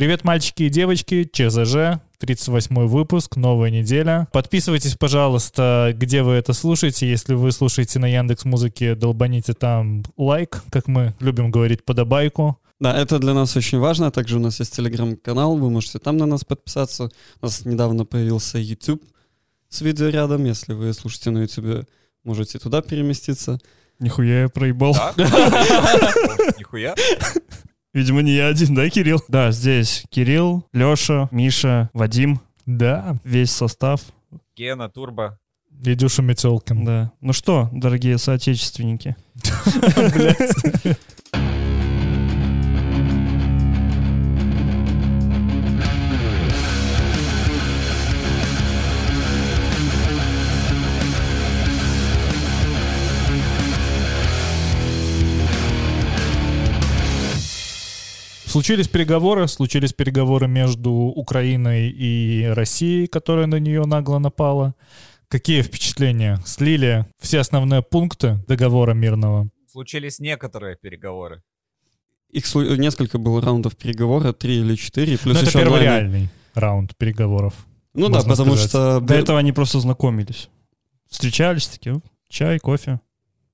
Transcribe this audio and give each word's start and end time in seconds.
Привет, 0.00 0.24
мальчики 0.24 0.62
и 0.62 0.70
девочки, 0.70 1.28
ЧЗЖ, 1.30 2.00
38 2.20 2.86
выпуск, 2.86 3.36
новая 3.36 3.68
неделя. 3.68 4.28
Подписывайтесь, 4.32 4.94
пожалуйста, 4.94 5.92
где 5.94 6.22
вы 6.22 6.32
это 6.32 6.54
слушаете. 6.54 7.06
Если 7.06 7.34
вы 7.34 7.52
слушаете 7.52 7.98
на 7.98 8.06
Яндекс 8.06 8.46
Музыке, 8.46 8.94
долбаните 8.94 9.52
там 9.52 10.02
лайк, 10.16 10.62
как 10.72 10.88
мы 10.88 11.14
любим 11.20 11.50
говорить, 11.50 11.84
подобайку. 11.84 12.58
Да, 12.78 12.96
это 12.96 13.18
для 13.18 13.34
нас 13.34 13.54
очень 13.58 13.78
важно. 13.78 14.10
Также 14.10 14.38
у 14.38 14.40
нас 14.40 14.58
есть 14.58 14.74
телеграм-канал, 14.74 15.58
вы 15.58 15.68
можете 15.68 15.98
там 15.98 16.16
на 16.16 16.24
нас 16.24 16.44
подписаться. 16.44 17.10
У 17.42 17.44
нас 17.44 17.66
недавно 17.66 18.06
появился 18.06 18.56
YouTube 18.56 19.02
с 19.68 19.82
видео 19.82 20.08
рядом. 20.08 20.46
Если 20.46 20.72
вы 20.72 20.94
слушаете 20.94 21.28
на 21.28 21.40
YouTube, 21.40 21.86
можете 22.24 22.58
туда 22.58 22.80
переместиться. 22.80 23.58
Нихуя 23.98 24.44
я 24.44 24.48
проебал. 24.48 24.96
Нихуя. 26.58 26.94
Видимо, 27.92 28.22
не 28.22 28.32
я 28.32 28.46
один, 28.46 28.74
да, 28.74 28.88
Кирилл? 28.88 29.20
Да, 29.28 29.50
здесь 29.50 30.04
Кирилл, 30.10 30.64
Леша, 30.72 31.28
Миша, 31.32 31.90
Вадим. 31.92 32.40
Да. 32.66 33.16
Весь 33.24 33.50
состав. 33.50 34.00
Гена, 34.56 34.88
Турбо. 34.88 35.38
Идюша 35.82 36.22
Метелкин. 36.22 36.84
Да. 36.84 37.12
Ну 37.20 37.32
что, 37.32 37.68
дорогие 37.72 38.18
соотечественники? 38.18 39.16
Случились 58.50 58.88
переговоры, 58.88 59.46
случились 59.46 59.92
переговоры 59.92 60.48
между 60.48 60.90
Украиной 60.90 61.88
и 61.88 62.46
Россией, 62.46 63.06
которая 63.06 63.46
на 63.46 63.60
нее 63.60 63.84
нагло 63.86 64.18
напала. 64.18 64.74
Какие 65.28 65.62
впечатления? 65.62 66.40
Слили 66.44 67.06
все 67.20 67.38
основные 67.38 67.80
пункты 67.82 68.42
договора 68.48 68.92
мирного? 68.92 69.48
Случились 69.68 70.18
некоторые 70.18 70.74
переговоры. 70.74 71.44
Их 72.30 72.44
слу- 72.44 72.76
несколько 72.76 73.18
было 73.18 73.40
раундов 73.40 73.76
переговора, 73.76 74.32
три 74.32 74.58
или 74.58 74.74
четыре. 74.74 75.16
Плюс 75.16 75.36
это 75.36 75.46
еще 75.46 75.58
первый 75.60 75.78
онлайн. 75.82 76.02
реальный 76.02 76.28
раунд 76.54 76.96
переговоров. 76.96 77.54
Ну 77.94 78.08
да, 78.08 78.22
потому 78.22 78.56
сказать. 78.56 78.68
что... 78.68 79.00
До 79.00 79.14
этого 79.14 79.38
они 79.38 79.52
просто 79.52 79.78
знакомились. 79.78 80.48
Встречались 81.08 81.68
такие, 81.68 81.94
«О, 81.94 82.02
чай, 82.28 82.58
кофе, 82.58 82.98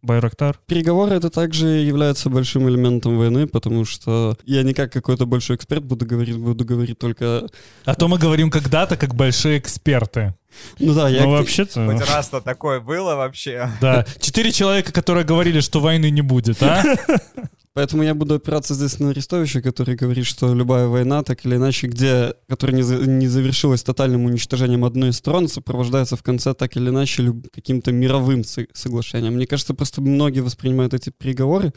Байрактар. 0.07 0.59
Переговоры 0.67 1.17
это 1.17 1.29
также 1.29 1.67
является 1.67 2.31
большим 2.31 2.69
элементом 2.69 3.19
войны, 3.19 3.47
потому 3.47 3.85
что 3.85 4.37
я 4.45 4.63
не 4.63 4.73
как 4.73 4.93
какой-то 4.93 5.27
большой 5.27 5.57
эксперт 5.57 5.85
буду 5.85 6.07
говорить, 6.07 6.39
буду 6.39 6.65
говорить 6.65 6.99
только... 6.99 7.47
А 7.85 7.95
то 7.95 8.09
мы 8.09 8.19
говорим 8.19 8.51
когда-то 8.51 8.97
как 8.97 9.15
большие 9.15 9.59
эксперты. 9.59 10.35
Ну 10.79 10.95
да, 10.95 11.09
я... 11.09 11.25
Ну, 11.25 11.31
вообще-то... 11.31 11.87
Хоть 11.87 12.09
раз-то 12.09 12.41
такое 12.41 12.81
было 12.81 13.15
вообще. 13.15 13.71
Да, 13.81 14.05
четыре 14.21 14.53
человека, 14.53 14.93
которые 14.93 15.25
говорили, 15.25 15.61
что 15.61 15.81
войны 15.81 16.11
не 16.11 16.23
будет, 16.23 16.63
а? 16.63 16.83
Поэтому 17.75 18.03
я 18.03 18.15
буду 18.15 18.37
опираться 18.37 18.73
здесь 18.73 18.99
на 19.01 19.11
Арестовича, 19.11 19.61
который 19.61 19.97
говорит, 19.97 20.25
что 20.25 20.55
любая 20.55 20.87
война, 20.87 21.23
так 21.23 21.45
или 21.45 21.57
иначе, 21.57 21.89
где, 21.89 22.33
которая 22.49 22.75
не, 22.75 22.83
за- 22.83 23.07
не 23.07 23.27
завершилась 23.29 23.83
тотальным 23.83 24.25
уничтожением 24.25 24.87
одной 24.87 25.11
из 25.11 25.19
сторон, 25.19 25.47
сопровождается 25.47 26.17
в 26.17 26.23
конце 26.23 26.55
так 26.55 26.75
или 26.79 26.89
иначе 26.89 27.25
люб- 27.25 27.47
каким-то 27.55 27.93
мировым 27.93 28.45
со- 28.45 28.67
соглашением. 28.73 29.35
Мне 29.35 29.47
кажется, 29.47 29.75
просто 29.75 30.01
многие 30.01 30.41
воспринимают 30.41 30.95
эти 30.95 31.11
переговоры 31.11 31.75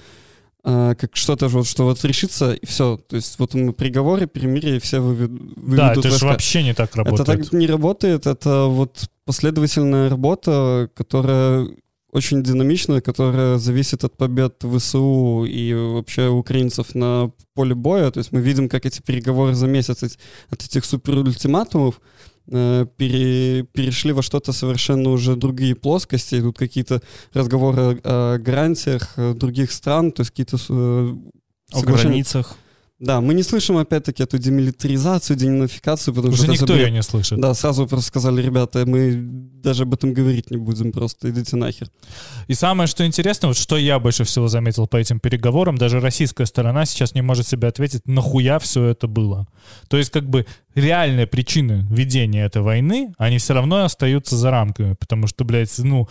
как 0.64 1.16
что-то 1.16 1.48
вот, 1.48 1.68
что 1.68 1.86
вот 1.86 2.04
решится, 2.04 2.54
и 2.54 2.66
все. 2.66 2.98
То 3.08 3.16
есть 3.16 3.40
вот 3.40 3.54
мы 3.54 3.74
приговоры, 3.74 4.28
перемирие, 4.28 4.78
и 4.78 4.80
все 4.80 4.98
вывед- 4.98 5.54
выведут 5.56 5.78
Да, 5.78 5.94
это 5.94 6.12
же 6.12 6.26
вообще 6.26 6.64
не 6.64 6.74
так 6.74 6.90
Это 6.90 6.98
работает. 7.04 7.26
так 7.28 7.54
не 7.54 7.68
работает, 7.68 8.28
это 8.28 8.66
вот 8.66 9.10
последовательная 9.26 10.10
работа, 10.10 10.90
которая 10.96 11.68
очень 12.12 12.44
динамичная, 12.44 13.02
которая 13.02 13.58
зависит 13.58 14.04
от 14.04 14.18
побед 14.18 14.64
ВСУ 14.64 15.46
и 15.46 15.74
вообще 15.74 16.28
украинцев 16.28 16.96
на 16.96 17.32
поле 17.54 17.76
боя. 17.76 18.10
То 18.12 18.18
есть 18.20 18.32
мы 18.32 18.42
видим, 18.42 18.68
как 18.68 18.86
эти 18.86 19.02
переговоры 19.02 19.54
за 19.54 19.68
месяц 19.68 20.04
от, 20.50 20.64
этих 20.64 20.86
суперультиматумов 20.86 22.02
пере- 22.98 23.64
перешли 23.64 24.12
во 24.12 24.22
что-то 24.22 24.54
совершенно 24.54 25.10
уже 25.10 25.36
другие 25.36 25.76
плоскости. 25.76 26.40
Идут 26.40 26.58
какие-то 26.58 27.02
разговоры 27.34 27.82
о, 28.04 28.36
о 28.36 28.38
гарантиях 28.40 29.14
э, 29.18 29.34
других 29.34 29.72
стран, 29.72 30.12
то 30.12 30.22
есть 30.22 30.32
какие-то 30.32 30.58
э, 30.58 31.16
О 31.72 31.80
соглашения. 31.80 32.10
границах. 32.10 32.56
Да, 33.00 33.22
мы 33.22 33.34
не 33.34 33.44
слышим 33.44 33.78
опять-таки 33.78 34.24
эту 34.24 34.38
демилитаризацию, 34.38 35.38
денацификацию, 35.38 36.14
потому 36.14 36.34
Уже 36.34 36.44
что 36.44 36.52
никто 36.52 36.66
бред. 36.66 36.88
ее 36.88 36.92
не 36.92 37.02
слышит. 37.02 37.40
Да, 37.40 37.54
сразу 37.54 37.88
просто 37.88 38.08
сказали, 38.08 38.42
ребята, 38.42 38.86
мы 38.86 39.14
даже 39.64 39.84
об 39.84 39.94
этом 39.94 40.14
говорить 40.14 40.52
не 40.52 40.58
будем, 40.58 40.92
просто 40.92 41.30
идите 41.30 41.56
нахер. 41.56 41.88
И 42.48 42.54
самое, 42.54 42.88
что 42.88 43.06
интересно, 43.06 43.48
вот 43.48 43.58
что 43.58 43.78
я 43.78 44.00
больше 44.00 44.26
всего 44.26 44.50
заметил 44.50 44.86
по 44.86 44.98
этим 44.98 45.22
переговорам, 45.22 45.78
даже 45.78 46.02
российская 46.02 46.46
сторона 46.46 46.86
сейчас 46.86 47.16
не 47.16 47.22
может 47.22 47.48
себе 47.48 47.70
ответить, 47.70 48.06
нахуя 48.06 48.60
все 48.60 48.84
это 48.86 49.08
было. 49.08 49.48
То 49.88 49.96
есть 49.96 50.12
как 50.12 50.30
бы 50.30 50.46
реальные 50.76 51.26
причины 51.26 51.86
ведения 51.90 52.44
этой 52.44 52.62
войны, 52.62 53.14
они 53.18 53.38
все 53.38 53.54
равно 53.54 53.86
остаются 53.86 54.36
за 54.36 54.52
рамками, 54.52 54.96
потому 55.00 55.28
что, 55.28 55.46
блядь, 55.46 55.78
ну, 55.80 56.10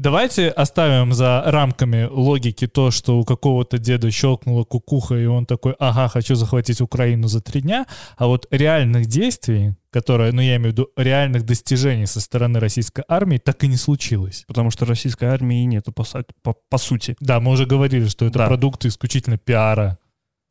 Давайте 0.00 0.48
оставим 0.48 1.12
за 1.12 1.42
рамками 1.44 2.08
логики 2.10 2.66
то, 2.66 2.90
что 2.90 3.18
у 3.18 3.24
какого-то 3.24 3.76
деда 3.76 4.10
щелкнула 4.10 4.64
кукуха, 4.64 5.14
и 5.14 5.26
он 5.26 5.44
такой, 5.44 5.74
ага, 5.78 6.08
хочу 6.08 6.36
захватить 6.36 6.80
Украину 6.80 7.28
за 7.28 7.42
три 7.42 7.60
дня, 7.60 7.84
а 8.16 8.26
вот 8.26 8.46
реальных 8.50 9.04
действий, 9.08 9.74
которые, 9.90 10.32
ну 10.32 10.40
я 10.40 10.56
имею 10.56 10.70
в 10.70 10.72
виду 10.72 10.88
реальных 10.96 11.44
достижений 11.44 12.06
со 12.06 12.22
стороны 12.22 12.60
российской 12.60 13.04
армии, 13.08 13.36
так 13.36 13.62
и 13.62 13.68
не 13.68 13.76
случилось. 13.76 14.44
Потому 14.46 14.70
что 14.70 14.86
российской 14.86 15.26
армии 15.26 15.64
нету, 15.64 15.92
по, 15.92 16.06
по, 16.42 16.54
по 16.70 16.78
сути. 16.78 17.14
Да, 17.20 17.38
мы 17.38 17.50
уже 17.52 17.66
говорили, 17.66 18.06
что 18.08 18.24
это 18.24 18.38
Да. 18.38 18.46
продукты 18.46 18.88
исключительно 18.88 19.36
пиара. 19.36 19.98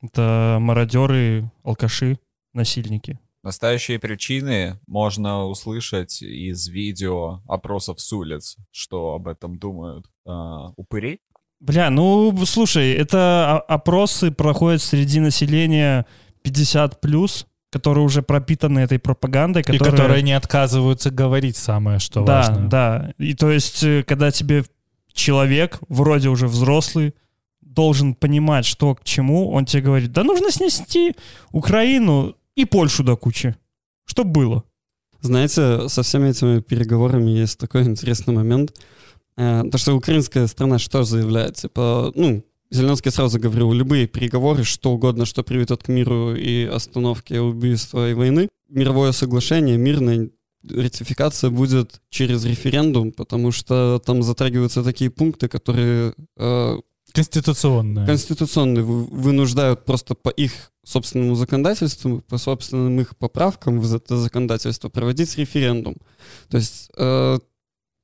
Это 0.04 0.60
мародеры, 0.62 1.52
алкаши, 1.64 2.20
насильники. 2.54 3.18
Настоящие 3.44 4.00
причины 4.00 4.80
можно 4.86 5.46
услышать 5.46 6.22
из 6.22 6.68
видео 6.68 7.42
опросов 7.48 8.02
с 8.02 8.12
улиц, 8.12 8.58
что 8.72 9.14
об 9.14 9.28
этом 9.28 9.58
думают 9.58 10.08
а, 10.26 10.72
упыри. 10.76 11.22
Бля, 11.62 11.90
ну, 11.90 12.36
слушай, 12.46 12.94
это 12.94 13.60
опросы 13.68 14.32
проходят 14.32 14.82
среди 14.82 15.20
населения 15.20 16.06
50 16.42 17.00
плюс, 17.00 17.48
которые 17.70 18.04
уже 18.04 18.22
пропитаны 18.22 18.80
этой 18.80 19.00
пропагандой, 19.00 19.62
И 19.62 19.66
которая... 19.66 19.92
которые 19.92 20.22
не 20.22 20.34
отказываются 20.34 21.12
говорить 21.12 21.56
самое, 21.56 22.00
что 22.00 22.24
да, 22.24 22.38
важно. 22.38 22.70
да. 22.70 23.14
И 23.18 23.36
то 23.36 23.52
есть, 23.52 23.84
э, 23.84 24.04
когда 24.04 24.32
тебе 24.32 24.64
человек, 25.14 25.80
вроде 25.88 26.30
уже 26.30 26.48
взрослый, 26.48 27.14
должен 27.62 28.16
понимать, 28.16 28.66
что 28.66 28.96
к 28.96 29.04
чему, 29.04 29.52
он 29.52 29.66
тебе 29.66 29.84
говорит, 29.84 30.12
да 30.12 30.24
нужно 30.24 30.52
снести 30.52 31.16
Украину 31.52 32.36
и 32.60 32.66
Польшу 32.66 33.04
до 33.04 33.16
кучи. 33.16 33.56
Что 34.06 34.24
было? 34.24 34.64
Знаете, 35.22 35.88
со 35.88 36.02
всеми 36.02 36.30
этими 36.30 36.60
переговорами 36.60 37.30
есть 37.30 37.58
такой 37.58 37.84
интересный 37.84 38.34
момент. 38.34 38.74
Э, 39.38 39.64
То, 39.72 39.78
что 39.78 39.94
украинская 39.94 40.48
страна 40.48 40.78
что 40.80 41.04
заявляет? 41.04 41.56
Типа, 41.56 42.12
ну, 42.16 42.44
Зеленский 42.72 43.12
сразу 43.12 43.40
говорил, 43.40 43.72
любые 43.72 44.08
переговоры, 44.08 44.64
что 44.64 44.92
угодно, 44.92 45.26
что 45.26 45.44
приведет 45.44 45.84
к 45.84 45.88
миру 45.88 46.36
и 46.36 46.66
остановке 46.66 47.40
убийства 47.40 48.10
и 48.10 48.14
войны, 48.14 48.50
мировое 48.70 49.14
соглашение, 49.14 49.78
мирная 49.78 50.30
ратификация 50.70 51.50
будет 51.52 52.02
через 52.10 52.44
референдум, 52.46 53.12
потому 53.12 53.52
что 53.52 54.02
там 54.06 54.22
затрагиваются 54.22 54.84
такие 54.84 55.10
пункты, 55.10 55.48
которые 55.48 56.14
э, 56.38 56.78
Конституционные 58.06 58.84
вы- 58.84 59.06
вынуждают 59.06 59.86
просто 59.86 60.16
по 60.16 60.30
их 60.30 60.72
собственному 60.86 61.36
законодательству, 61.36 62.22
по 62.22 62.38
собственным 62.38 63.00
их 63.00 63.16
поправкам 63.18 63.80
в 63.80 63.94
это 63.96 64.18
законодательство 64.18 64.90
проводить 64.90 65.38
референдум. 65.38 65.96
То 66.50 66.58
есть 66.58 66.90
э, 66.98 67.40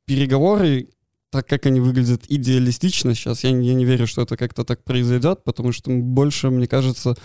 переговоры, 0.06 0.90
так 1.36 1.48
как 1.48 1.66
они 1.66 1.82
выглядят 1.82 2.24
идеалистично 2.30 3.14
сейчас, 3.14 3.44
я, 3.44 3.50
я 3.50 3.74
не 3.74 3.84
верю, 3.84 4.08
что 4.08 4.22
это 4.22 4.38
как-то 4.38 4.64
так 4.64 4.86
произойдет, 4.86 5.44
потому 5.44 5.74
что 5.74 5.92
больше, 5.92 6.50
мне 6.50 6.66
кажется, 6.66 7.18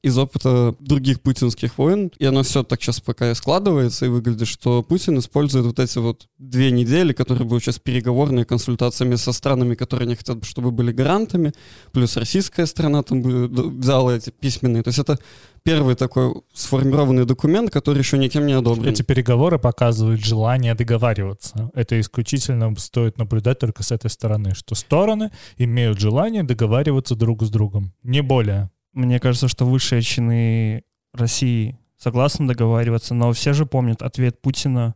из 0.00 0.16
опыта 0.16 0.76
других 0.78 1.20
путинских 1.20 1.76
войн, 1.76 2.12
и 2.20 2.24
оно 2.24 2.44
все 2.44 2.62
так 2.62 2.80
сейчас 2.80 3.00
пока 3.00 3.34
складывается, 3.34 4.06
и 4.06 4.10
выглядит, 4.10 4.46
что 4.46 4.84
Путин 4.84 5.18
использует 5.18 5.66
вот 5.66 5.80
эти 5.80 5.98
вот 5.98 6.28
две 6.38 6.70
недели, 6.70 7.12
которые 7.12 7.48
будут 7.48 7.64
сейчас 7.64 7.80
переговорные 7.80 8.44
консультациями 8.44 9.16
со 9.16 9.32
странами, 9.32 9.74
которые 9.74 10.06
не 10.06 10.14
хотят, 10.14 10.44
чтобы 10.44 10.70
были 10.70 10.92
гарантами, 10.92 11.52
плюс 11.90 12.16
российская 12.16 12.66
сторона 12.66 13.02
там 13.02 13.22
взяла 13.22 14.14
эти 14.14 14.30
письменные. 14.30 14.84
То 14.84 14.88
есть 14.88 15.00
это 15.00 15.18
первый 15.62 15.94
такой 15.94 16.42
сформированный 16.52 17.24
документ, 17.24 17.70
который 17.70 17.98
еще 17.98 18.18
никем 18.18 18.46
не 18.46 18.52
одобрен. 18.52 18.88
Эти 18.88 19.02
переговоры 19.02 19.58
показывают 19.58 20.24
желание 20.24 20.74
договариваться. 20.74 21.70
Это 21.74 22.00
исключительно 22.00 22.74
стоит 22.76 23.18
наблюдать 23.18 23.58
только 23.58 23.82
с 23.82 23.92
этой 23.92 24.10
стороны, 24.10 24.54
что 24.54 24.74
стороны 24.74 25.30
имеют 25.56 25.98
желание 25.98 26.42
договариваться 26.42 27.14
друг 27.14 27.42
с 27.42 27.50
другом. 27.50 27.92
Не 28.02 28.22
более. 28.22 28.70
Мне 28.92 29.20
кажется, 29.20 29.48
что 29.48 29.64
высшие 29.64 30.02
чины 30.02 30.84
России 31.14 31.78
согласны 31.96 32.46
договариваться, 32.46 33.14
но 33.14 33.32
все 33.32 33.52
же 33.52 33.64
помнят 33.64 34.02
ответ 34.02 34.40
Путина 34.42 34.94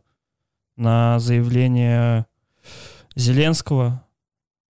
на 0.75 1.19
заявление 1.19 2.25
Зеленского, 3.15 4.03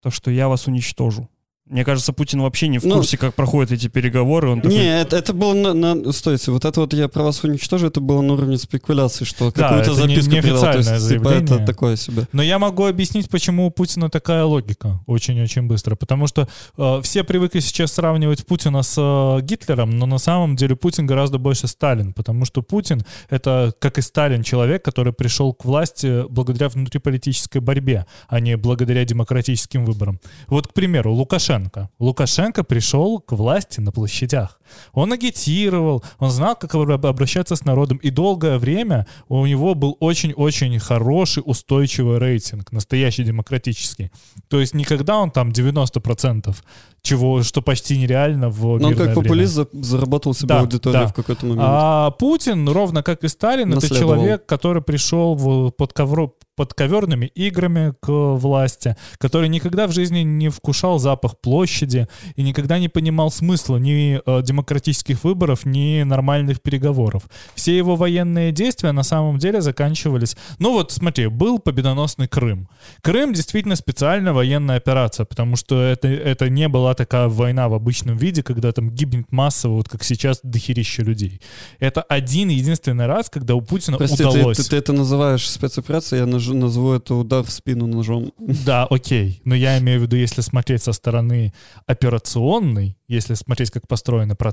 то, 0.02 0.10
что 0.10 0.30
я 0.30 0.48
вас 0.48 0.66
уничтожу. 0.66 1.28
Мне 1.72 1.86
кажется, 1.86 2.12
Путин 2.12 2.42
вообще 2.42 2.69
не 2.69 2.78
в 2.78 2.84
Ну, 2.84 2.96
курсе, 2.96 3.16
как 3.16 3.34
проходят 3.34 3.72
эти 3.72 3.88
переговоры. 3.88 4.50
Он 4.50 4.60
такой, 4.60 4.76
Не, 4.76 5.00
это, 5.00 5.16
это 5.16 5.32
было 5.32 5.54
на, 5.54 5.72
на- 5.72 6.12
Стойте, 6.12 6.50
вот 6.52 6.66
это 6.66 6.80
вот 6.80 6.92
я 6.92 7.08
про 7.08 7.22
вас 7.22 7.42
уничтожу, 7.44 7.86
это 7.86 8.00
было 8.00 8.20
на 8.20 8.34
уровне 8.34 8.58
спекуляций, 8.58 9.24
что 9.24 9.50
Да, 9.50 9.69
какую-то 9.69 9.92
это 9.92 10.06
не- 10.06 10.14
записку 10.16 10.30
передал. 10.32 10.60
То 10.60 10.66
неофициальное 10.66 10.94
есть, 11.00 11.08
типа, 11.08 11.24
заявление. 11.24 11.56
это 11.56 11.64
такое 11.66 11.96
себе. 11.96 12.28
Но 12.32 12.42
я 12.42 12.58
могу 12.58 12.84
объяснить, 12.84 13.30
почему 13.30 13.66
у 13.66 13.70
Путина 13.70 14.10
такая 14.10 14.44
логика 14.44 15.00
очень-очень 15.06 15.62
быстро. 15.62 15.96
Потому 15.96 16.26
что 16.26 16.46
э, 16.76 17.00
все 17.02 17.24
привыкли 17.24 17.60
сейчас 17.60 17.92
сравнивать 17.92 18.44
Путина 18.44 18.82
с 18.82 18.94
э, 18.98 19.40
Гитлером, 19.42 19.90
но 19.98 20.04
на 20.04 20.19
самом 20.19 20.56
деле 20.56 20.76
Путин 20.76 21.06
гораздо 21.06 21.38
больше 21.38 21.69
Сталин. 21.69 22.12
Потому 22.12 22.44
что 22.44 22.60
Путин— 22.60 23.02
это, 23.30 23.72
как 23.78 23.96
и 23.96 24.02
Сталин, 24.02 24.42
человек, 24.42 24.84
который 24.84 25.14
пришел 25.14 25.54
к 25.54 25.64
власти 25.64 26.24
благодаря 26.28 26.69
внутриполитической 26.69 27.62
борьбе, 27.62 28.04
а 28.28 28.40
не 28.40 28.58
благодаря 28.58 29.06
демократическим 29.06 29.86
выборам. 29.86 30.20
Вот, 30.48 30.66
к 30.69 30.74
примеру, 30.74 31.12
Лукашенко. 31.14 31.61
Лукашенко 31.98 32.64
пришел 32.64 33.20
к 33.20 33.32
власти 33.32 33.80
на 33.80 33.92
площадях. 33.92 34.60
Он 34.92 35.12
агитировал, 35.12 36.02
он 36.19 36.30
знал, 36.30 36.56
как 36.56 36.74
об- 36.74 37.06
обращаться 37.06 37.56
с 37.56 37.64
народом, 37.64 37.98
и 37.98 38.10
долгое 38.10 38.58
время 38.58 39.06
у 39.28 39.46
него 39.46 39.74
был 39.74 39.96
очень-очень 40.00 40.78
хороший, 40.78 41.42
устойчивый 41.46 42.19
рейтинг, 42.19 42.72
настоящий 42.72 43.24
демократический. 43.24 44.10
То 44.48 44.60
есть 44.60 44.74
никогда 44.74 45.16
он 45.19 45.30
там 45.30 45.50
90%, 45.50 46.54
чего, 47.02 47.42
что 47.42 47.62
почти 47.62 47.98
нереально 47.98 48.48
в 48.48 48.78
Но 48.78 48.88
он 48.88 48.94
как 48.94 49.06
время. 49.08 49.14
популист 49.14 49.52
за- 49.54 49.69
заработал 49.72 50.34
себе 50.34 50.48
Да, 50.48 50.60
аудиторию 50.60 51.02
да. 51.02 51.06
в 51.08 51.14
какой-то 51.14 51.46
момент. 51.46 51.62
А 51.69 52.10
Путин, 52.12 52.69
ровно 52.69 53.02
как 53.02 53.24
и 53.24 53.28
Сталин, 53.28 53.72
это 53.72 53.88
человек, 53.88 54.46
который 54.46 54.82
пришел 54.82 55.34
в- 55.34 55.70
под, 55.70 55.92
ковро, 55.92 56.32
под 56.56 56.74
коверными 56.74 57.26
играми 57.26 57.94
к 58.00 58.08
власти, 58.10 58.96
который 59.19 59.48
никогда 59.48 59.86
в 59.86 59.92
жизни 59.92 60.20
не 60.20 60.48
вкушал 60.48 60.98
запах 60.98 61.40
площади 61.40 62.06
и 62.36 62.42
никогда 62.42 62.78
не 62.78 62.88
понимал 62.88 63.30
смысла 63.30 63.78
ни 63.78 64.20
э, 64.24 64.42
демократических 64.62 65.24
выборов, 65.24 65.64
ни 65.66 66.02
нормальных 66.04 66.62
переговоров. 66.62 67.24
Все 67.54 67.76
его 67.76 67.96
военные 67.96 68.52
действия 68.52 68.92
на 68.92 69.02
самом 69.02 69.38
деле 69.38 69.60
заканчивались... 69.60 70.36
Ну 70.58 70.72
вот, 70.72 70.92
смотри, 70.92 71.26
был 71.26 71.58
победоносный 71.58 72.28
Крым. 72.28 72.68
Крым 73.02 73.32
действительно 73.34 73.76
специальная 73.76 74.32
военная 74.32 74.76
операция, 74.76 75.26
потому 75.26 75.56
что 75.56 75.82
это, 75.82 76.08
это 76.08 76.48
не 76.48 76.68
была 76.68 76.94
такая 76.94 77.28
война 77.28 77.68
в 77.68 77.74
обычном 77.74 78.16
виде, 78.16 78.42
когда 78.42 78.72
там 78.72 78.90
гибнет 78.90 79.32
массово, 79.32 79.74
вот 79.74 79.88
как 79.88 80.04
сейчас, 80.04 80.40
дохерища 80.42 81.02
людей. 81.02 81.40
Это 81.80 82.02
один 82.02 82.48
единственный 82.48 83.06
раз, 83.06 83.28
когда 83.30 83.54
у 83.54 83.60
Путина 83.60 83.96
Прости, 83.98 84.18
ты, 84.18 84.28
удалось... 84.28 84.56
ты- 84.58 84.70
ты 84.70 84.76
это 84.76 84.92
называешь 84.92 85.48
спецоперацией, 85.50 86.20
я 86.20 86.26
наж- 86.26 86.54
назову 86.54 86.92
это 86.92 87.14
удар 87.14 87.42
в 87.42 87.50
спину 87.50 87.86
ножом. 87.86 88.32
Да, 88.38 88.86
окей. 88.90 89.40
Но 89.44 89.54
я 89.54 89.78
имею 89.78 89.98
в 90.00 90.02
виду, 90.02 90.16
если 90.16 90.40
смотреть 90.42 90.82
со 90.82 90.92
стороны 90.92 91.52
операционной, 91.86 92.96
если 93.08 93.34
смотреть, 93.34 93.70
как 93.70 93.86
построены 93.88 94.34
процессы, 94.34 94.51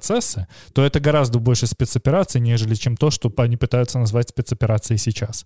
то 0.74 0.84
это 0.84 1.00
гораздо 1.00 1.40
больше 1.40 1.68
спецоперации, 1.68 2.40
нежели 2.40 2.76
чем 2.76 2.98
то, 2.98 3.10
что 3.12 3.32
они 3.38 3.58
пытаются 3.58 4.00
назвать 4.00 4.30
спецоперацией 4.30 4.98
сейчас. 4.98 5.46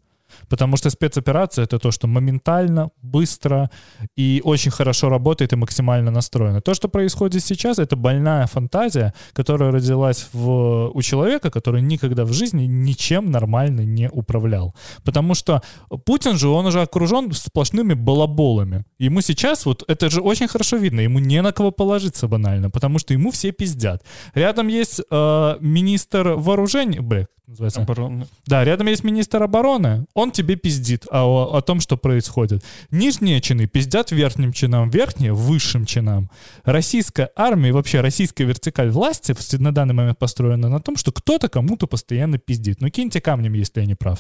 Потому 0.50 0.78
что 0.78 0.90
спецоперация— 0.90 1.64
это 1.66 1.80
то, 1.80 1.92
что 1.92 2.08
моментально, 2.08 2.90
быстро 3.02 3.70
и 4.16 4.42
очень 4.44 4.72
хорошо 4.72 5.10
работает 5.10 5.54
и 5.54 5.56
максимально 5.56 6.12
настроено. 6.12 6.62
То, 6.62 6.74
что 6.74 6.88
происходит 6.88 7.44
сейчас, 7.44 7.80
это 7.80 7.96
больная 7.96 8.48
фантазия, 8.48 9.14
которая 9.34 9.72
родилась 9.72 10.30
в, 10.34 10.92
у 10.94 11.02
человека, 11.02 11.50
который 11.50 11.82
никогда 11.82 12.26
в 12.26 12.34
жизни 12.34 12.66
ничем 12.66 13.32
нормально 13.32 13.82
не 13.82 14.10
управлял. 14.10 14.74
Потому 15.04 15.36
что 15.36 15.62
Путин 16.06 16.38
же, 16.38 16.48
он 16.48 16.66
уже 16.66 16.82
окружен 16.82 17.32
сплошными 17.34 17.94
балаболами. 17.94 18.84
Ему 19.00 19.22
сейчас, 19.22 19.66
вот 19.66 19.84
это 19.88 20.10
же 20.10 20.22
очень 20.22 20.48
хорошо 20.48 20.78
видно, 20.78 21.02
ему 21.02 21.20
не 21.20 21.42
на 21.42 21.52
кого 21.52 21.72
положиться 21.72 22.28
банально, 22.28 22.70
потому 22.70 23.00
что 23.00 23.14
ему 23.14 23.32
все 23.32 23.52
пиздят. 23.52 24.04
Рядом 24.34 24.68
есть 24.68 25.02
э, 25.10 25.58
министр 25.60 26.30
вооружений, 26.30 27.00
бля, 27.00 27.26
как 27.44 27.50
называется? 27.50 27.82
обороны. 27.82 28.28
Да, 28.46 28.64
рядом 28.64 28.88
есть 28.88 29.04
министр 29.04 29.44
обороны, 29.44 30.06
он 30.14 30.32
тебе 30.32 30.56
пиздит 30.56 31.06
о, 31.12 31.58
о 31.58 31.62
том, 31.62 31.82
что 31.82 31.98
происходит. 31.98 32.64
Нижние 32.90 33.42
чины 33.42 33.68
пиздят 33.68 34.12
верхним 34.12 34.54
чинам, 34.54 34.90
верхние— 34.90 35.34
высшим 35.34 35.86
чинам. 35.86 36.30
Российская 36.64 37.32
армия 37.36 37.70
и 37.70 37.72
вообще 37.72 38.00
российская 38.00 38.46
вертикаль 38.46 38.90
власти 38.90 39.36
на 39.58 39.74
данный 39.74 39.94
момент 39.94 40.18
построена 40.20 40.70
на 40.70 40.80
том, 40.80 40.96
что 40.96 41.12
кто-то 41.12 41.50
кому-то 41.50 41.86
постоянно 41.86 42.38
пиздит. 42.38 42.80
Ну 42.80 42.90
киньте 42.90 43.20
камнем, 43.20 43.54
если 43.54 43.82
я 43.82 43.86
не 43.86 43.96
прав. 43.96 44.20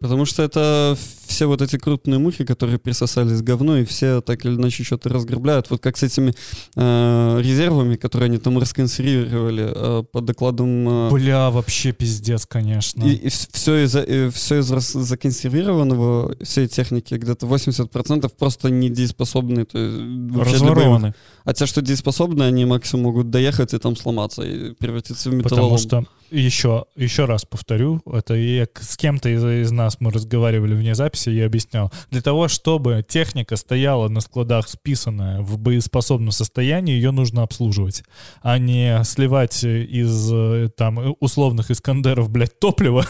Потому 0.00 0.24
что 0.24 0.42
это 0.42 0.96
все 1.28 1.46
вот 1.46 1.62
эти 1.62 1.76
крупные 1.76 2.18
мухи, 2.18 2.44
которые 2.44 2.78
присосались 2.78 3.40
к 3.40 3.44
говну, 3.44 3.76
и 3.76 3.84
все 3.84 4.20
так 4.20 4.44
или 4.44 4.54
иначе 4.54 4.82
что-то 4.82 5.08
разгребляют. 5.10 5.70
Вот 5.70 5.80
как 5.82 5.96
с 5.96 6.02
этими 6.02 6.32
э, 6.76 7.40
резервами, 7.42 7.96
которые 7.96 8.26
они 8.28 8.38
там 8.38 8.58
расконсервировали 8.58 9.72
э, 9.74 10.02
по 10.10 10.20
докладам... 10.20 10.88
э, 10.88 11.10
Бля, 11.10 11.50
вообще 11.50 11.92
пиздец, 11.92 12.46
конечно. 12.46 13.04
И, 13.04 13.28
все, 13.28 13.84
из, 13.84 13.94
все 14.34 14.58
из 14.60 14.66
законсервированного, 14.68 16.36
всей 16.42 16.66
техники, 16.68 17.14
где-то 17.14 17.46
80% 17.46 18.30
просто 18.38 18.70
недееспособны. 18.70 19.64
То 19.64 19.78
есть. 19.78 20.52
Разворованы. 20.52 21.14
А 21.44 21.54
те, 21.54 21.66
что 21.66 21.82
дееспособны, 21.82 22.42
они 22.42 22.64
максимум 22.64 23.04
могут 23.06 23.30
доехать 23.30 23.74
и 23.74 23.78
там 23.78 23.96
сломаться, 23.96 24.42
и 24.42 24.72
превратиться 24.74 25.30
в 25.30 25.34
металлолом. 25.34 25.76
Потому 25.76 26.04
что, 26.04 26.04
еще, 26.30 26.84
еще 26.96 27.24
раз 27.24 27.44
повторю, 27.44 28.02
это 28.06 28.34
к- 28.72 28.82
с 28.82 28.96
кем-то 28.96 29.28
из, 29.30 29.44
из 29.44 29.70
нас 29.70 29.96
мы 30.00 30.10
разговаривали 30.10 30.74
вне 30.74 30.94
записи, 30.94 31.17
я 31.26 31.46
объяснял. 31.46 31.92
Для 32.10 32.22
того, 32.22 32.48
чтобы 32.48 33.04
техника 33.06 33.56
стояла 33.56 34.08
на 34.08 34.20
складах 34.20 34.68
списанная 34.68 35.40
в 35.40 35.58
боеспособном 35.58 36.30
состоянии, 36.30 36.94
ее 36.94 37.10
нужно 37.10 37.42
обслуживать, 37.42 38.02
а 38.42 38.58
не 38.58 39.02
сливать 39.04 39.64
из 39.64 40.32
э, 40.32 40.68
там 40.76 41.16
условных 41.20 41.70
Искандеров, 41.70 42.30
блядь, 42.30 42.58
топливо 42.58 43.04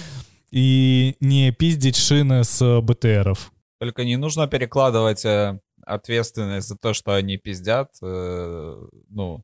и 0.50 1.16
не 1.20 1.52
пиздить 1.52 1.96
шины 1.96 2.44
с 2.44 2.80
БТРов. 2.80 3.52
Только 3.80 4.04
не 4.04 4.16
нужно 4.16 4.46
перекладывать 4.46 5.24
э, 5.24 5.58
ответственность 5.84 6.68
за 6.68 6.76
то, 6.76 6.94
что 6.94 7.14
они 7.14 7.36
пиздят, 7.36 7.90
э, 8.02 8.86
ну, 9.08 9.42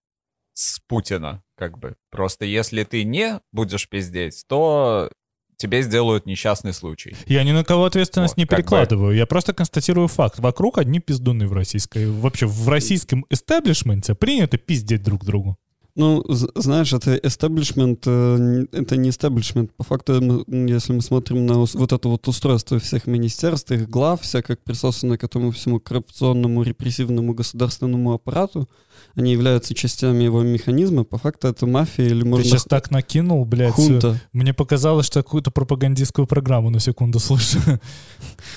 с 0.58 0.80
Путина, 0.88 1.42
как 1.56 1.78
бы. 1.78 1.96
Просто 2.10 2.44
если 2.44 2.82
ты 2.84 3.04
не 3.04 3.40
будешь 3.52 3.88
пиздеть, 3.88 4.44
то 4.48 5.10
тебе 5.58 5.82
сделают 5.82 6.24
несчастный 6.24 6.72
случай. 6.72 7.14
Я 7.26 7.44
ни 7.44 7.52
на 7.52 7.64
кого 7.64 7.84
ответственность 7.84 8.34
Вот, 8.34 8.38
не 8.38 8.46
как 8.46 8.58
бы. 8.58 8.62
перекладываю. 8.62 9.14
Я 9.14 9.26
просто 9.26 9.52
констатирую 9.52 10.08
факт. 10.08 10.38
Вокруг 10.38 10.78
одни 10.78 11.00
пиздуны 11.00 11.46
в 11.46 11.52
российской... 11.52 12.10
Вообще 12.10 12.46
в 12.46 12.68
российском 12.68 13.26
эстеблишменте 13.28 14.14
принято 14.14 14.56
пиздеть 14.56 15.02
друг 15.02 15.24
другу. 15.24 15.58
Ну, 15.96 16.24
знаешь, 16.28 16.92
это 16.92 17.16
эстаблишмент, 17.16 18.04
э, 18.06 18.66
это 18.70 18.96
не 18.96 19.10
эстаблишмент. 19.10 19.74
По 19.74 19.82
факту, 19.82 20.44
если 20.46 20.92
мы 20.92 21.00
смотрим 21.00 21.44
на 21.44 21.54
вот 21.54 21.92
это 21.92 22.08
вот 22.08 22.28
устройство 22.28 22.78
всех 22.78 23.08
министерств, 23.08 23.72
их 23.72 23.90
глав, 23.90 24.22
вся 24.22 24.42
как 24.42 24.62
присосаны 24.62 25.18
к 25.18 25.24
этому 25.24 25.50
всему 25.50 25.80
коррупционному, 25.80 26.62
репрессивному 26.62 27.34
государственному 27.34 28.12
аппарату, 28.12 28.68
они 29.14 29.32
являются 29.32 29.74
частями 29.74 30.24
его 30.24 30.42
механизма. 30.42 31.04
По 31.04 31.18
факту 31.18 31.48
это 31.48 31.66
мафия 31.66 32.06
или 32.06 32.20
Ты 32.20 32.26
можно... 32.26 32.44
сейчас 32.44 32.64
так 32.64 32.90
накинул, 32.90 33.44
блядь. 33.44 33.74
Хунта. 33.74 34.20
Мне 34.32 34.54
показалось, 34.54 35.06
что 35.06 35.22
какую-то 35.22 35.50
пропагандистскую 35.50 36.26
программу 36.26 36.70
на 36.70 36.80
секунду 36.80 37.18
слышу. 37.18 37.58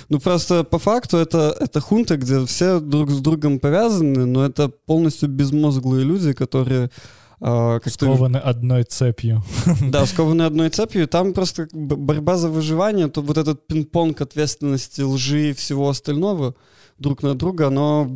Ну 0.09 0.19
просто 0.19 0.63
по 0.63 0.79
факту 0.79 1.17
это, 1.17 1.55
это 1.59 1.79
хунта, 1.79 2.17
где 2.17 2.45
все 2.45 2.79
друг 2.79 3.09
с 3.09 3.19
другом 3.19 3.59
повязаны, 3.59 4.25
но 4.25 4.45
это 4.45 4.69
полностью 4.69 5.29
безмозглые 5.29 6.03
люди, 6.03 6.33
которые 6.33 6.89
а, 7.43 7.79
как-то 7.79 7.89
Скованы 7.89 8.37
одной 8.37 8.83
цепью. 8.83 9.43
Да, 9.81 10.05
скованы 10.05 10.43
одной 10.43 10.69
цепью. 10.69 11.07
Там 11.07 11.33
просто 11.33 11.65
как 11.65 11.73
борьба 11.73 12.37
за 12.37 12.49
выживание, 12.49 13.07
то 13.07 13.21
вот 13.21 13.37
этот 13.37 13.65
пинг-понг 13.67 14.21
ответственности, 14.21 15.01
лжи 15.01 15.49
и 15.49 15.53
всего 15.53 15.89
остального 15.89 16.55
друг 16.99 17.23
на 17.23 17.33
друга, 17.33 17.67
оно, 17.67 18.07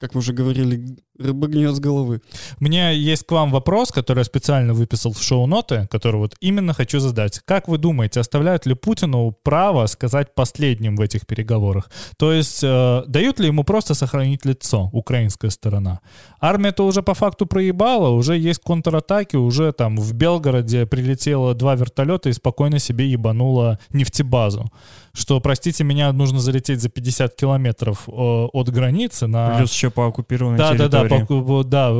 как 0.00 0.14
вы 0.14 0.18
уже 0.18 0.32
говорили, 0.32 0.98
рыба 1.20 1.46
гниет 1.48 1.74
с 1.74 1.80
головы. 1.80 2.20
У 2.60 2.64
меня 2.64 2.90
есть 2.90 3.24
к 3.26 3.32
вам 3.32 3.50
вопрос, 3.50 3.90
который 3.92 4.18
я 4.20 4.24
специально 4.24 4.72
выписал 4.74 5.12
в 5.12 5.22
шоу-ноты, 5.22 5.86
который 5.90 6.16
вот 6.16 6.34
именно 6.40 6.72
хочу 6.72 7.00
задать. 7.00 7.40
Как 7.44 7.68
вы 7.68 7.78
думаете, 7.78 8.20
оставляют 8.20 8.66
ли 8.66 8.74
Путину 8.74 9.36
право 9.42 9.86
сказать 9.86 10.34
последним 10.34 10.96
в 10.96 11.00
этих 11.00 11.26
переговорах? 11.26 11.90
То 12.16 12.32
есть 12.32 12.60
э, 12.64 13.02
дают 13.06 13.38
ли 13.40 13.46
ему 13.46 13.64
просто 13.64 13.94
сохранить 13.94 14.44
лицо 14.44 14.88
украинская 14.92 15.50
сторона? 15.50 16.00
Армия-то 16.40 16.86
уже 16.86 17.02
по 17.02 17.14
факту 17.14 17.46
проебала, 17.46 18.08
уже 18.08 18.36
есть 18.38 18.60
контратаки, 18.64 19.36
уже 19.36 19.72
там 19.72 19.96
в 19.96 20.12
Белгороде 20.14 20.86
прилетело 20.86 21.54
два 21.54 21.74
вертолета 21.74 22.28
и 22.28 22.32
спокойно 22.32 22.78
себе 22.78 23.06
ебануло 23.10 23.78
нефтебазу. 23.92 24.70
Что, 25.12 25.40
простите 25.40 25.82
меня, 25.84 26.12
нужно 26.12 26.38
залететь 26.38 26.80
за 26.80 26.88
50 26.88 27.34
километров 27.34 28.04
э, 28.08 28.12
от 28.12 28.68
границы 28.70 29.26
на... 29.26 29.56
Плюс 29.56 29.72
еще 29.72 29.90
по 29.90 30.06
оккупированной 30.06 30.58
Да, 30.58 30.68
территории. 30.70 30.88
да, 30.90 31.08
истории. 31.10 31.68
да, 31.68 31.90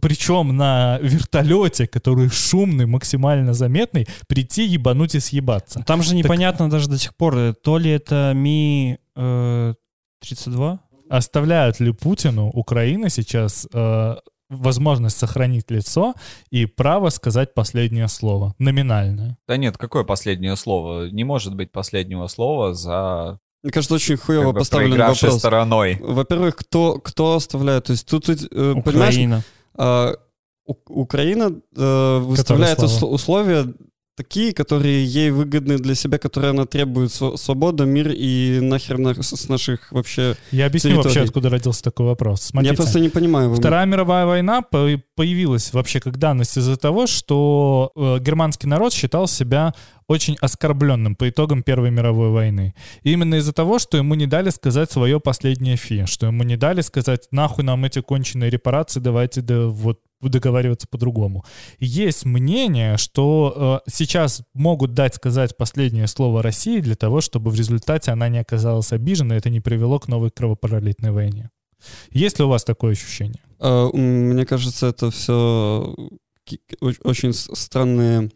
причем 0.00 0.56
на 0.56 0.98
вертолете, 1.00 1.86
который 1.86 2.28
шумный, 2.28 2.86
максимально 2.86 3.54
заметный, 3.54 4.06
прийти, 4.28 4.64
ебануть 4.64 5.14
и 5.14 5.20
съебаться. 5.20 5.82
Там 5.86 6.02
же 6.02 6.14
непонятно 6.14 6.70
даже 6.70 6.88
до 6.88 6.98
сих 6.98 7.14
пор, 7.14 7.36
э, 7.36 7.54
то 7.54 7.78
ли 7.78 7.90
это 7.90 8.32
Ми 8.34 8.98
э, 9.16 9.74
32, 10.20 10.80
Оставляют 11.10 11.80
ли 11.80 11.92
Путину 11.92 12.50
Украина 12.50 13.08
сейчас 13.08 13.66
э, 13.72 14.16
возможность 14.50 15.16
сохранить 15.16 15.70
лицо 15.70 16.14
и 16.50 16.66
право 16.66 17.08
сказать 17.08 17.54
последнее 17.54 18.08
слово, 18.08 18.54
номинальное? 18.58 19.38
Да 19.46 19.56
нет, 19.56 19.78
какое 19.78 20.04
последнее 20.04 20.56
слово? 20.56 21.08
Не 21.10 21.24
может 21.24 21.54
быть 21.54 21.72
последнего 21.72 22.26
слова 22.26 22.74
за 22.74 23.38
Мне 23.62 23.72
кажется, 23.72 23.94
очень 23.94 24.16
хуево 24.16 24.44
как 24.44 24.52
бы, 24.52 24.58
поставлен 24.60 24.96
вопрос. 24.98 25.38
стороной. 25.38 25.98
Во-первых, 26.00 26.56
кто, 26.56 26.98
кто 26.98 27.34
оставляет? 27.34 27.84
То 27.84 27.92
есть 27.92 28.06
тут, 28.06 28.28
э, 28.28 28.36
понимаешь, 28.84 29.14
Украина. 29.14 29.42
а, 29.76 30.14
У- 30.66 31.00
Украина 31.00 31.52
э, 31.76 32.18
выставляет 32.18 32.78
усл- 32.78 33.06
условия 33.06 33.66
такие, 34.18 34.52
которые 34.52 35.04
ей 35.04 35.30
выгодны 35.30 35.78
для 35.78 35.94
себя, 35.94 36.18
которые 36.18 36.50
она 36.50 36.66
требует. 36.66 37.10
Св- 37.12 37.38
Свобода, 37.40 37.84
мир 37.84 38.10
и 38.14 38.58
нахер 38.60 38.98
на- 38.98 39.14
с 39.22 39.48
наших 39.48 39.92
вообще... 39.92 40.34
Я 40.50 40.66
объясню 40.66 40.96
вообще, 40.96 41.10
Территорий. 41.10 41.26
откуда 41.28 41.48
родился 41.50 41.82
такой 41.84 42.06
вопрос. 42.06 42.42
Смотрите. 42.42 42.72
Я 42.72 42.76
просто 42.76 43.00
не 43.00 43.08
понимаю. 43.08 43.54
Вторая 43.54 43.86
мировая 43.86 44.26
война 44.26 44.60
по- 44.60 45.00
появилась 45.14 45.72
вообще 45.72 46.00
как 46.00 46.18
данность 46.18 46.58
из-за 46.58 46.76
того, 46.76 47.06
что 47.06 47.92
э, 47.96 48.18
германский 48.20 48.66
народ 48.66 48.92
считал 48.92 49.26
себя 49.28 49.72
очень 50.08 50.36
оскорбленным 50.40 51.14
по 51.14 51.28
итогам 51.28 51.62
Первой 51.62 51.90
мировой 51.90 52.30
войны. 52.30 52.74
И 53.02 53.12
именно 53.12 53.36
из-за 53.36 53.52
того, 53.52 53.78
что 53.78 53.98
ему 53.98 54.14
не 54.14 54.26
дали 54.26 54.50
сказать 54.50 54.90
свое 54.90 55.20
последнее 55.20 55.76
фи, 55.76 56.06
что 56.06 56.26
ему 56.26 56.42
не 56.42 56.56
дали 56.56 56.80
сказать, 56.80 57.28
нахуй 57.30 57.62
нам 57.62 57.84
эти 57.84 58.00
конченые 58.00 58.50
репарации, 58.50 59.00
давайте 59.00 59.42
да, 59.42 59.66
вот 59.66 60.00
договариваться 60.20 60.88
по-другому. 60.90 61.44
Есть 61.78 62.24
мнение, 62.24 62.96
что 62.96 63.82
э, 63.86 63.90
сейчас 63.90 64.42
могут 64.52 64.94
дать 64.94 65.14
сказать 65.14 65.56
последнее 65.56 66.08
слово 66.08 66.42
России 66.42 66.80
для 66.80 66.96
того, 66.96 67.20
чтобы 67.20 67.50
в 67.50 67.54
результате 67.54 68.10
она 68.10 68.28
не 68.28 68.38
оказалась 68.38 68.92
обижена, 68.92 69.36
и 69.36 69.38
это 69.38 69.50
не 69.50 69.60
привело 69.60 70.00
к 70.00 70.08
новой 70.08 70.30
кровопролитной 70.30 71.12
войне. 71.12 71.50
Есть 72.10 72.38
ли 72.40 72.44
у 72.44 72.48
вас 72.48 72.64
такое 72.64 72.92
ощущение? 72.92 73.40
М, 73.60 73.90
Мне 74.30 74.44
кажется, 74.44 74.88
это 74.88 75.10
все 75.10 75.94
очень 76.80 77.32
странные 77.32 78.30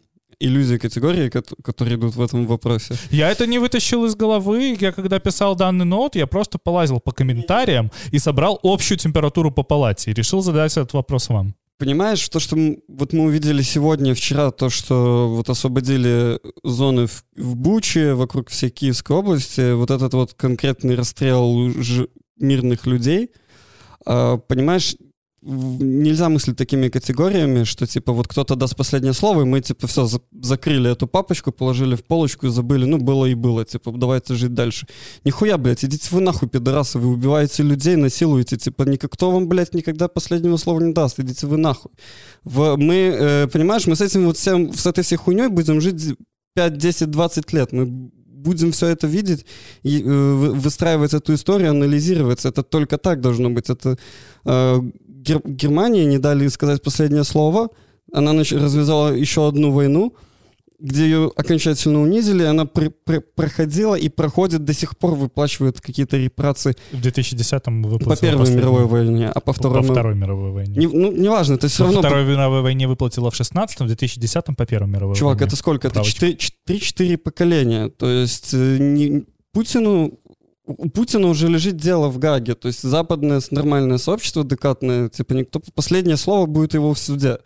иллюзии 0.45 0.77
категории, 0.77 1.29
кот- 1.29 1.53
которые 1.63 1.97
идут 1.97 2.15
в 2.15 2.21
этом 2.21 2.45
вопросе. 2.47 2.95
Я 3.11 3.31
это 3.31 3.47
не 3.47 3.59
вытащил 3.59 4.05
из 4.05 4.15
головы. 4.15 4.77
Я 4.79 4.91
когда 4.91 5.19
писал 5.19 5.55
данный 5.55 5.85
ноут, 5.85 6.15
я 6.15 6.27
просто 6.27 6.57
полазил 6.57 6.99
по 6.99 7.11
комментариям 7.11 7.91
и 8.11 8.19
собрал 8.19 8.59
общую 8.63 8.97
температуру 8.97 9.51
по 9.51 9.63
палате. 9.63 10.11
И 10.11 10.13
решил 10.13 10.41
задать 10.41 10.71
этот 10.73 10.93
вопрос 10.93 11.29
вам. 11.29 11.55
Понимаешь, 11.79 12.29
то, 12.29 12.39
что 12.39 12.55
вот 12.87 13.13
мы 13.13 13.25
увидели 13.25 13.61
сегодня, 13.61 14.13
вчера, 14.13 14.51
то, 14.51 14.69
что 14.69 15.27
вот 15.35 15.49
освободили 15.49 16.39
зоны 16.63 17.07
в, 17.07 17.23
в 17.35 17.55
Буче, 17.55 18.13
вокруг 18.13 18.49
всей 18.49 18.69
Киевской 18.69 19.17
области, 19.17 19.73
вот 19.73 19.91
этот 19.91 20.13
вот 20.13 20.33
конкретный 20.33 20.95
расстрел 20.95 21.71
мирных 22.37 22.85
людей, 22.85 23.31
а, 24.05 24.37
понимаешь, 24.37 24.95
нельзя 25.45 26.29
мыслить 26.29 26.57
такими 26.57 26.89
категориями, 26.89 27.63
что 27.63 27.85
типа 27.85 28.13
вот 28.13 28.27
кто-то 28.27 28.55
даст 28.55 28.75
последнее 28.75 29.13
слово, 29.13 29.41
и 29.41 29.45
мы 29.45 29.61
типа 29.61 29.87
все 29.87 30.07
закрыли 30.41 30.91
эту 30.91 31.07
папочку, 31.07 31.51
положили 31.51 31.95
в 31.95 32.03
полочку 32.03 32.47
и 32.47 32.49
забыли, 32.49 32.85
ну 32.85 32.97
было 32.97 33.25
и 33.25 33.33
было, 33.35 33.65
типа 33.65 33.91
давайте 33.91 34.35
жить 34.35 34.53
дальше. 34.53 34.87
Нихуя, 35.25 35.57
блядь, 35.57 35.83
идите 35.83 36.07
вы 36.11 36.21
нахуй, 36.21 36.47
пидорасы, 36.47 36.99
вы 36.99 37.09
убиваете 37.09 37.63
людей, 37.63 37.95
насилуете, 37.95 38.57
типа 38.57 38.83
никто 38.83 39.31
вам, 39.31 39.47
блядь, 39.47 39.73
никогда 39.73 40.07
последнего 40.07 40.57
слова 40.57 40.79
не 40.79 40.93
даст, 40.93 41.19
идите 41.19 41.47
вы 41.47 41.57
нахуй. 41.57 41.91
В, 42.43 42.77
мы, 42.77 42.95
э, 42.95 43.47
понимаешь, 43.47 43.85
мы 43.87 43.95
с 43.95 44.01
этим 44.01 44.25
вот 44.25 44.37
всем, 44.37 44.73
с 44.73 44.85
этой 44.85 45.03
всей 45.03 45.17
хуйней 45.17 45.47
будем 45.47 45.81
жить 45.81 46.15
5, 46.55 46.77
10, 46.77 47.11
20 47.11 47.53
лет, 47.53 47.71
мы 47.73 48.11
будем 48.43 48.71
все 48.71 48.87
это 48.87 49.07
видеть 49.07 49.45
и 49.83 50.01
э, 50.01 50.05
вы- 50.05 50.53
выстраивать 50.53 51.13
эту 51.13 51.33
историю, 51.33 51.71
анализировать. 51.71 52.45
Это 52.45 52.61
только 52.63 52.97
так 52.97 53.21
должно 53.21 53.49
быть. 53.49 53.69
Это 53.69 53.97
э, 54.45 54.81
Гер- 55.23 55.41
Германии 55.45 56.03
не 56.05 56.17
дали 56.17 56.47
сказать 56.49 56.81
последнее 56.81 57.23
слово. 57.23 57.69
Она 58.11 58.31
нач- 58.33 58.57
развязала 58.57 59.13
еще 59.13 59.47
одну 59.47 59.71
войну, 59.71 60.13
где 60.79 61.03
ее 61.05 61.31
окончательно 61.35 62.01
унизили. 62.01 62.43
Она 62.43 62.65
при- 62.65 62.89
при- 63.05 63.19
проходила 63.19 63.95
и 63.95 64.09
проходит 64.09 64.65
до 64.65 64.73
сих 64.73 64.97
пор, 64.97 65.15
выплачивает 65.15 65.79
какие-то 65.81 66.17
репарации 66.17 66.75
В 66.91 66.99
2010-м 67.01 67.83
выплатил 67.83 68.09
по 68.09 68.17
Первой 68.17 68.51
мировой 68.53 68.85
войне, 68.85 69.29
а 69.29 69.39
по 69.39 69.53
по 69.53 69.53
Второй... 69.53 69.83
Второй 69.83 70.15
мировой 70.15 70.51
войне. 70.51 70.75
Не- 70.77 70.87
ну, 70.87 71.11
неважно, 71.11 71.53
это 71.55 71.67
все 71.69 71.83
Во 71.83 71.85
равно... 71.93 72.01
Второй 72.01 72.25
мировой 72.25 72.61
войне 72.61 72.87
выплатила 72.87 73.31
в 73.31 73.39
16-м, 73.39 73.87
в 73.87 73.91
2010-м 73.91 74.55
по 74.55 74.65
Первой 74.65 74.89
мировой 74.89 75.15
Чувак, 75.15 75.37
войне. 75.37 75.47
это 75.47 75.55
сколько? 75.55 75.87
Это 75.87 75.93
Правочка. 75.95 76.25
3-4 76.67 77.17
поколения. 77.17 77.87
То 77.89 78.09
есть 78.09 78.53
э, 78.53 78.77
не- 78.79 79.23
Путину 79.53 80.19
у 80.65 80.89
Путина 80.89 81.27
уже 81.27 81.47
лежит 81.47 81.77
дело 81.77 82.07
в 82.09 82.17
Гаге. 82.19 82.55
То 82.55 82.67
есть 82.67 82.81
западное 82.81 83.41
нормальное 83.51 83.97
сообщество 83.97 84.43
декатное, 84.43 85.09
типа 85.09 85.33
никто 85.33 85.61
последнее 85.75 86.17
слово 86.17 86.45
будет 86.45 86.73
его 86.73 86.93
в 86.93 86.99
суде. 86.99 87.39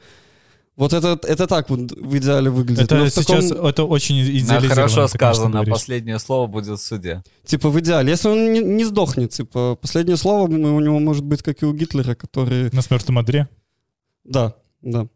Вот 0.75 0.93
это, 0.93 1.19
это 1.27 1.47
так 1.47 1.71
вот 1.71 1.91
в 1.91 2.17
идеале 2.17 2.51
выглядит. 2.51 2.83
Это 2.83 2.97
Но 2.97 3.05
в 3.05 3.11
таком- 3.11 3.41
сейчас 3.41 3.51
это 3.51 3.83
очень 3.83 4.17
Да, 4.17 4.21
идеализировано. 4.29 4.69
хорошо 4.69 5.07
ты, 5.07 5.17
конечно, 5.17 5.33
сказано, 5.41 5.65
последнее 5.65 6.19
слово 6.19 6.45
будет 6.45 6.79
в 6.79 6.83
суде. 6.83 7.23
Типа 7.45 7.69
в 7.71 7.79
идеале. 7.79 8.11
Если 8.11 8.29
он 8.29 8.53
не, 8.53 8.59
не 8.59 8.85
сдохнет, 8.85 9.31
типа 9.31 9.75
последнее 9.81 10.17
слово 10.17 10.43
у 10.43 10.79
него 10.79 10.99
может 10.99 11.23
быть 11.25 11.41
как 11.41 11.63
и 11.63 11.65
у 11.65 11.73
Гитлера, 11.73 12.13
который... 12.13 12.69
На 12.73 12.83
смертном 12.83 13.17
одре? 13.17 13.47
Да, 14.23 14.53
да. 14.83 15.07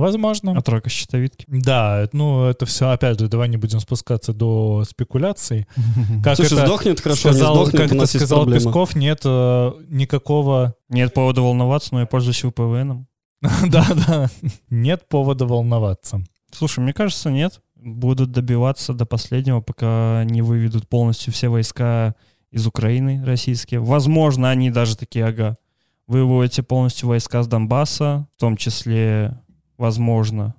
Возможно. 0.00 0.54
А 0.56 0.62
тройка 0.62 0.88
щитовидки. 0.88 1.44
Да, 1.46 2.08
ну 2.12 2.46
это 2.46 2.64
все, 2.64 2.88
опять 2.90 3.20
же, 3.20 3.28
давай 3.28 3.48
не 3.48 3.58
будем 3.58 3.80
спускаться 3.80 4.32
до 4.32 4.84
спекуляций. 4.88 5.66
Как 6.24 6.36
Слушай, 6.36 6.54
это 6.54 6.66
сдохнет 6.66 7.00
хорошо, 7.00 7.20
сказал, 7.20 7.56
не 7.56 7.66
сдохнет, 7.66 7.82
как 7.82 7.92
у 7.92 7.96
это 7.96 8.06
сказал 8.06 8.38
проблема. 8.40 8.64
Песков, 8.64 8.96
нет 8.96 9.20
э, 9.24 9.72
никакого... 9.88 10.74
Нет 10.88 11.12
повода 11.12 11.42
волноваться, 11.42 11.90
но 11.92 12.00
я 12.00 12.06
пользуюсь 12.06 12.42
VPN. 12.42 13.04
Да-да, 13.68 14.30
нет 14.70 15.08
повода 15.08 15.46
волноваться. 15.46 16.22
Слушай, 16.50 16.80
мне 16.80 16.92
кажется, 16.92 17.30
нет. 17.30 17.60
Будут 17.76 18.32
добиваться 18.32 18.92
до 18.94 19.06
последнего, 19.06 19.60
пока 19.60 20.24
не 20.24 20.42
выведут 20.42 20.88
полностью 20.88 21.32
все 21.32 21.48
войска 21.48 22.14
из 22.50 22.66
Украины 22.66 23.22
российские. 23.24 23.80
Возможно, 23.80 24.50
они 24.50 24.70
даже 24.70 24.96
такие, 24.96 25.26
ага, 25.26 25.56
вы 26.06 26.24
выводите 26.24 26.62
полностью 26.62 27.08
войска 27.08 27.42
с 27.42 27.46
Донбасса, 27.46 28.26
в 28.36 28.40
том 28.40 28.56
числе, 28.56 29.38
возможно, 29.80 30.54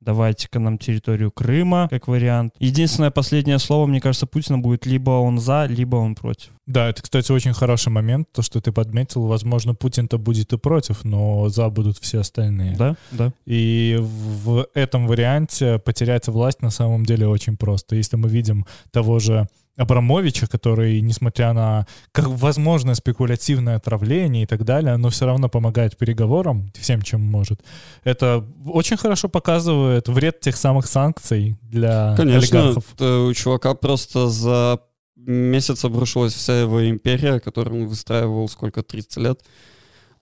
давайте-ка 0.00 0.58
нам 0.58 0.78
территорию 0.78 1.30
Крыма, 1.30 1.88
как 1.90 2.08
вариант. 2.08 2.54
Единственное 2.58 3.10
последнее 3.10 3.58
слово, 3.58 3.86
мне 3.86 4.00
кажется, 4.00 4.26
Путина 4.26 4.58
будет 4.58 4.86
либо 4.86 5.10
он 5.10 5.38
за, 5.38 5.66
либо 5.66 5.96
он 5.96 6.14
против. 6.14 6.50
Да, 6.66 6.88
это, 6.88 7.02
кстати, 7.02 7.30
очень 7.32 7.52
хороший 7.52 7.90
момент, 7.90 8.28
то, 8.32 8.42
что 8.42 8.60
ты 8.60 8.72
подметил. 8.72 9.26
Возможно, 9.26 9.74
Путин-то 9.74 10.18
будет 10.18 10.52
и 10.52 10.58
против, 10.58 11.04
но 11.04 11.48
за 11.48 11.68
будут 11.68 11.98
все 11.98 12.20
остальные. 12.20 12.76
Да, 12.76 12.96
да. 13.10 13.32
И 13.44 13.98
в 14.00 14.66
этом 14.74 15.06
варианте 15.06 15.78
потерять 15.78 16.28
власть 16.28 16.62
на 16.62 16.70
самом 16.70 17.04
деле 17.04 17.26
очень 17.26 17.56
просто. 17.56 17.96
Если 17.96 18.16
мы 18.16 18.28
видим 18.28 18.64
того 18.90 19.18
же 19.18 19.48
Абрамовича, 19.80 20.46
который, 20.46 21.00
несмотря 21.00 21.52
на, 21.54 21.86
как 22.12 22.26
возможно, 22.26 22.94
спекулятивное 22.94 23.76
отравление 23.76 24.42
и 24.42 24.46
так 24.46 24.64
далее, 24.64 24.96
но 24.98 25.08
все 25.08 25.24
равно 25.24 25.48
помогает 25.48 25.96
переговорам 25.96 26.70
всем, 26.78 27.00
чем 27.00 27.22
может. 27.22 27.60
Это 28.04 28.44
очень 28.66 28.98
хорошо 28.98 29.28
показывает 29.28 30.08
вред 30.08 30.40
тех 30.40 30.56
самых 30.56 30.86
санкций 30.86 31.56
для 31.62 32.14
Конечно, 32.16 32.58
олигархов. 32.58 32.84
э, 32.98 33.18
у 33.28 33.32
чувака 33.32 33.74
просто 33.74 34.28
за 34.28 34.80
месяц 35.16 35.84
обрушилась 35.84 36.34
вся 36.34 36.60
его 36.60 36.86
империя, 36.88 37.40
которую 37.40 37.82
он 37.82 37.88
выстраивал 37.88 38.48
сколько, 38.48 38.82
30 38.82 39.16
лет. 39.16 39.40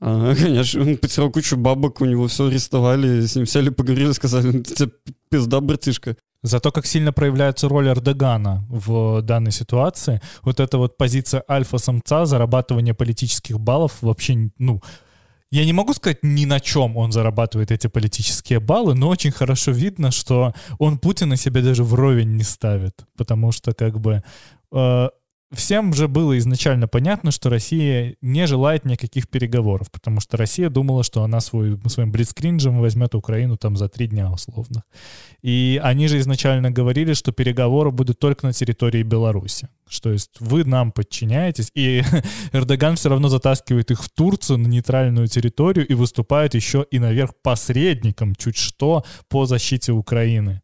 А, 0.00 0.34
конечно, 0.40 0.82
он 0.82 0.96
потерял 0.98 1.30
кучу 1.32 1.56
бабок, 1.56 2.00
у 2.00 2.04
него 2.04 2.28
все 2.28 2.46
арестовали, 2.46 3.26
с 3.26 3.34
ним 3.34 3.46
сели, 3.46 3.70
поговорили, 3.70 4.12
сказали, 4.12 4.62
тебе 4.62 4.90
пизда, 5.30 5.60
братишка. 5.60 6.16
Зато 6.42 6.70
как 6.70 6.86
сильно 6.86 7.12
проявляется 7.12 7.68
роль 7.68 7.88
Эрдогана 7.88 8.64
в 8.68 9.22
данной 9.22 9.50
ситуации, 9.50 10.20
вот 10.42 10.60
эта 10.60 10.78
вот 10.78 10.96
позиция 10.96 11.42
альфа-самца, 11.48 12.26
зарабатывание 12.26 12.94
политических 12.94 13.58
баллов 13.58 13.98
вообще, 14.02 14.50
ну, 14.58 14.80
я 15.50 15.64
не 15.64 15.72
могу 15.72 15.94
сказать 15.94 16.18
ни 16.22 16.44
на 16.44 16.60
чем 16.60 16.96
он 16.96 17.10
зарабатывает 17.10 17.70
эти 17.70 17.86
политические 17.86 18.60
баллы, 18.60 18.94
но 18.94 19.08
очень 19.08 19.30
хорошо 19.30 19.72
видно, 19.72 20.10
что 20.10 20.52
он 20.78 20.98
Путина 20.98 21.36
себе 21.36 21.62
даже 21.62 21.84
вровень 21.84 22.36
не 22.36 22.44
ставит, 22.44 23.04
потому 23.16 23.50
что 23.50 23.72
как 23.72 23.98
бы 23.98 24.22
э, 24.72 25.08
всем 25.52 25.94
же 25.94 26.08
было 26.08 26.36
изначально 26.38 26.88
понятно, 26.88 27.30
что 27.30 27.48
Россия 27.48 28.16
не 28.20 28.46
желает 28.46 28.84
никаких 28.84 29.28
переговоров, 29.28 29.90
потому 29.90 30.20
что 30.20 30.36
Россия 30.36 30.68
думала, 30.68 31.02
что 31.02 31.22
она 31.22 31.40
свой, 31.40 31.78
своим 31.86 32.12
блицкринджем 32.12 32.80
возьмет 32.80 33.14
Украину 33.14 33.56
там 33.56 33.76
за 33.76 33.88
три 33.88 34.06
дня 34.06 34.30
условно. 34.30 34.84
И 35.42 35.80
они 35.82 36.08
же 36.08 36.18
изначально 36.18 36.70
говорили, 36.70 37.14
что 37.14 37.32
переговоры 37.32 37.90
будут 37.90 38.18
только 38.18 38.46
на 38.46 38.52
территории 38.52 39.02
Беларуси. 39.02 39.68
Что 39.88 40.12
есть 40.12 40.32
вы 40.40 40.64
нам 40.64 40.92
подчиняетесь, 40.92 41.70
и 41.74 42.02
Эрдоган 42.52 42.96
все 42.96 43.08
равно 43.08 43.28
затаскивает 43.28 43.90
их 43.90 44.02
в 44.02 44.10
Турцию 44.10 44.58
на 44.58 44.66
нейтральную 44.66 45.28
территорию 45.28 45.86
и 45.86 45.94
выступает 45.94 46.54
еще 46.54 46.86
и 46.90 46.98
наверх 46.98 47.32
посредником, 47.42 48.34
чуть 48.34 48.56
что, 48.56 49.04
по 49.28 49.46
защите 49.46 49.92
Украины 49.92 50.62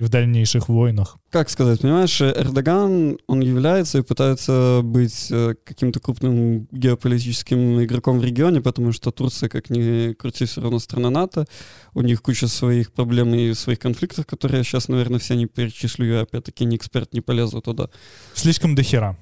в 0.00 0.08
дальнейших 0.08 0.68
войнах. 0.68 1.18
Как 1.30 1.50
сказать, 1.50 1.80
понимаешь, 1.80 2.20
Эрдоган, 2.22 3.18
он 3.26 3.40
является 3.40 3.98
и 3.98 4.02
пытается 4.02 4.80
быть 4.82 5.28
э, 5.30 5.54
каким-то 5.62 6.00
крупным 6.00 6.66
геополитическим 6.72 7.84
игроком 7.84 8.18
в 8.18 8.24
регионе, 8.24 8.62
потому 8.62 8.92
что 8.92 9.10
Турция, 9.10 9.50
как 9.50 9.68
ни 9.68 10.14
крути, 10.14 10.46
все 10.46 10.62
равно 10.62 10.78
страна 10.78 11.10
НАТО, 11.10 11.46
у 11.94 12.00
них 12.00 12.22
куча 12.22 12.48
своих 12.48 12.92
проблем 12.92 13.34
и 13.34 13.52
своих 13.52 13.78
конфликтов, 13.78 14.26
которые 14.26 14.58
я 14.58 14.64
сейчас, 14.64 14.88
наверное, 14.88 15.20
все 15.20 15.34
не 15.36 15.46
перечислю, 15.46 16.06
я 16.06 16.20
опять-таки 16.22 16.64
не 16.64 16.76
эксперт, 16.76 17.12
не 17.12 17.20
полезу 17.20 17.60
туда. 17.60 17.90
Слишком 18.34 18.74
дохера. 18.74 19.18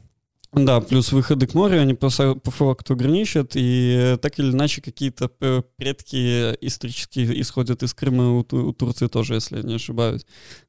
Да, 0.53 0.81
плюс 0.81 1.13
выходы 1.13 1.47
к 1.47 1.53
морю, 1.53 1.81
они 1.81 1.93
по, 1.93 2.09
по 2.09 2.51
факту 2.51 2.97
граничат, 2.97 3.53
и 3.55 4.17
так 4.23 4.39
или 4.39 4.51
иначе 4.51 4.81
какие-то 4.81 5.29
предки 5.77 6.55
исторические 6.65 7.39
исходят 7.43 7.83
из 7.83 7.93
Крыма 7.93 8.31
у, 8.31 8.39
у 8.39 8.73
Турции 8.73 9.09
тоже, 9.09 9.35
если 9.35 9.59
я 9.59 9.63
не 9.63 9.75
ошибаюсь 9.75 10.25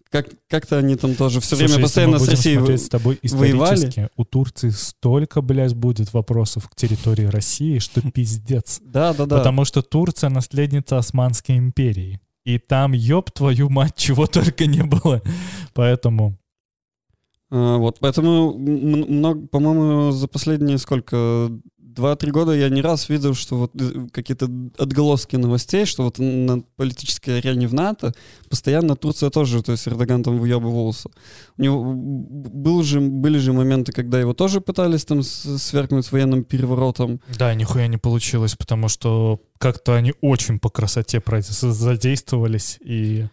как, 0.09 0.27
как-то 0.47 0.77
они 0.77 0.95
там 0.95 1.15
тоже 1.15 1.39
все 1.39 1.55
Слушай, 1.55 1.67
время 1.67 1.83
постоянно 1.83 2.19
с 2.19 2.27
Россией 2.27 2.77
с 2.77 2.89
тобой 2.89 3.19
воевали. 3.23 4.09
у 4.17 4.25
Турции 4.25 4.69
столько, 4.69 5.41
блядь, 5.41 5.75
будет 5.75 6.13
вопросов 6.13 6.67
к 6.67 6.75
территории 6.75 7.25
России, 7.25 7.79
что 7.79 8.01
пиздец. 8.11 8.79
Да, 8.83 9.13
да, 9.13 9.25
да. 9.25 9.37
Потому 9.37 9.65
что 9.65 9.81
Турция 9.81 10.29
наследница 10.29 10.97
Османской 10.97 11.57
империи. 11.57 12.19
И 12.43 12.57
там, 12.57 12.93
ёб 12.93 13.29
твою 13.31 13.69
мать, 13.69 13.95
чего 13.95 14.25
только 14.25 14.65
не 14.65 14.83
было. 14.83 15.21
Поэтому... 15.73 16.35
А, 17.51 17.77
вот, 17.77 17.99
поэтому, 17.99 18.57
много, 18.57 19.47
по-моему, 19.47 20.11
за 20.11 20.27
последние 20.27 20.77
сколько, 20.79 21.51
два-три 21.95 22.31
года 22.31 22.53
я 22.53 22.69
не 22.69 22.81
раз 22.81 23.09
видел, 23.09 23.33
что 23.33 23.55
вот 23.57 23.71
э, 23.79 24.07
какие-то 24.11 24.49
отголоски 24.77 25.35
новостей, 25.35 25.85
что 25.85 26.03
вот 26.03 26.19
на 26.19 26.61
политической 26.75 27.39
арене 27.39 27.67
в 27.67 27.73
НАТО 27.73 28.13
постоянно 28.49 28.95
Турция 28.95 29.29
тоже, 29.29 29.61
то 29.63 29.71
есть 29.71 29.87
Эрдоган 29.87 30.23
там 30.23 30.37
выебывался. 30.37 31.09
У 31.57 31.61
него 31.61 31.93
был 31.93 32.83
же, 32.83 32.99
были 32.99 33.37
же 33.37 33.53
моменты, 33.53 33.91
когда 33.91 34.19
его 34.19 34.33
тоже 34.33 34.61
пытались 34.61 35.05
там 35.05 35.23
свергнуть 35.23 36.11
военным 36.11 36.43
переворотом. 36.43 37.21
Да, 37.37 37.53
нихуя 37.53 37.87
не 37.87 37.97
получилось, 37.97 38.55
потому 38.55 38.87
что 38.87 39.41
как-то 39.57 39.95
они 39.95 40.13
очень 40.21 40.59
по 40.59 40.69
красоте 40.69 41.21
задействовались 41.41 42.77
и 42.81 43.27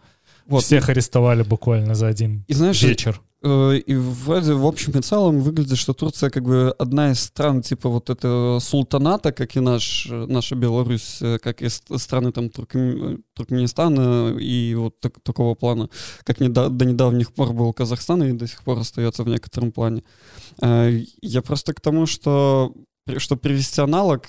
вот. 0.47 0.65
всех 0.65 0.89
арестовали 0.89 1.43
буквально 1.43 1.95
за 1.95 2.09
один 2.09 2.45
и, 2.49 2.55
знаешь, 2.55 2.83
вечер. 2.83 3.21
Э, 3.43 3.77
и 3.77 3.95
вроде 3.95 4.55
в 4.55 4.67
общем 4.67 4.99
и 4.99 5.03
целом 5.03 5.41
выглядит, 5.41 5.79
что 5.79 5.93
Турция 5.93 6.31
как 6.31 6.43
бы 6.45 6.75
одна 6.79 7.11
из 7.11 7.21
стран 7.21 7.63
типа 7.63 7.89
вот 7.89 8.09
этого 8.09 8.61
султаната, 8.61 9.33
как 9.33 9.57
и 9.57 9.61
наш, 9.61 10.09
наша 10.11 10.55
Беларусь, 10.55 11.19
э, 11.21 11.39
как 11.39 11.63
и 11.63 11.69
страны 11.69 12.33
там 12.33 12.49
Туркмен, 12.49 13.23
Туркменистана 13.35 14.37
и 14.39 14.75
вот 14.75 14.99
так, 15.01 15.21
такого 15.23 15.55
плана, 15.55 15.91
как 16.25 16.41
не 16.41 16.49
до, 16.49 16.71
до 16.71 16.85
недавних 16.85 17.33
пор 17.33 17.53
был 17.53 17.73
Казахстан 17.73 18.23
и 18.23 18.33
до 18.33 18.47
сих 18.47 18.63
пор 18.63 18.79
остается 18.79 19.23
в 19.23 19.29
некотором 19.29 19.71
плане. 19.71 20.03
Э, 20.63 21.03
я 21.21 21.43
просто 21.43 21.75
к 21.75 21.81
тому, 21.81 22.07
что, 22.07 22.73
что 23.19 23.37
привести 23.37 23.81
аналог, 23.81 24.29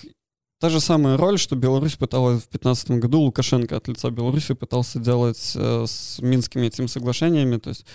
Та 0.59 0.69
же 0.69 0.79
самая 0.79 1.17
роль, 1.17 1.37
что 1.37 1.55
Беларусь 1.55 1.97
пыталась 1.97 2.37
в 2.37 2.49
2015 2.49 2.91
году, 2.91 3.19
Лукашенко 3.19 3.77
от 3.77 3.87
лица 3.87 4.09
Беларуси 4.09 4.55
пытался 4.55 4.97
делать 4.97 5.37
с 5.37 6.19
Минскими 6.19 6.65
этими 6.65 6.87
соглашениями, 6.87 7.57
то 7.57 7.69
есть 7.69 7.85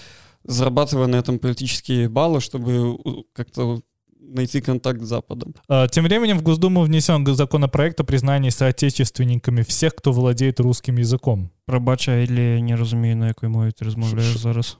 зарабатывая 0.43 1.07
на 1.07 1.17
этом 1.17 1.39
политические 1.39 2.09
баллы, 2.09 2.41
чтобы 2.41 2.97
как-то 3.33 3.81
найти 4.19 4.61
контакт 4.61 5.01
с 5.01 5.07
Западом. 5.07 5.55
А, 5.67 5.87
тем 5.87 6.03
временем 6.03 6.39
в 6.39 6.41
Госдуму 6.41 6.81
внесен 6.81 7.25
законопроект 7.35 7.99
о 7.99 8.03
признании 8.03 8.49
соотечественниками 8.49 9.61
всех, 9.61 9.95
кто 9.95 10.11
владеет 10.11 10.59
русским 10.59 10.97
языком. 10.97 11.49
Пробача, 11.65 12.23
или 12.23 12.61
не 12.61 12.75
розумію, 12.75 13.15
на 13.15 13.27
якій 13.27 13.47
мові 13.47 13.71
ти 13.71 13.85
розмовляєш 13.85 14.37
зараз. 14.37 14.77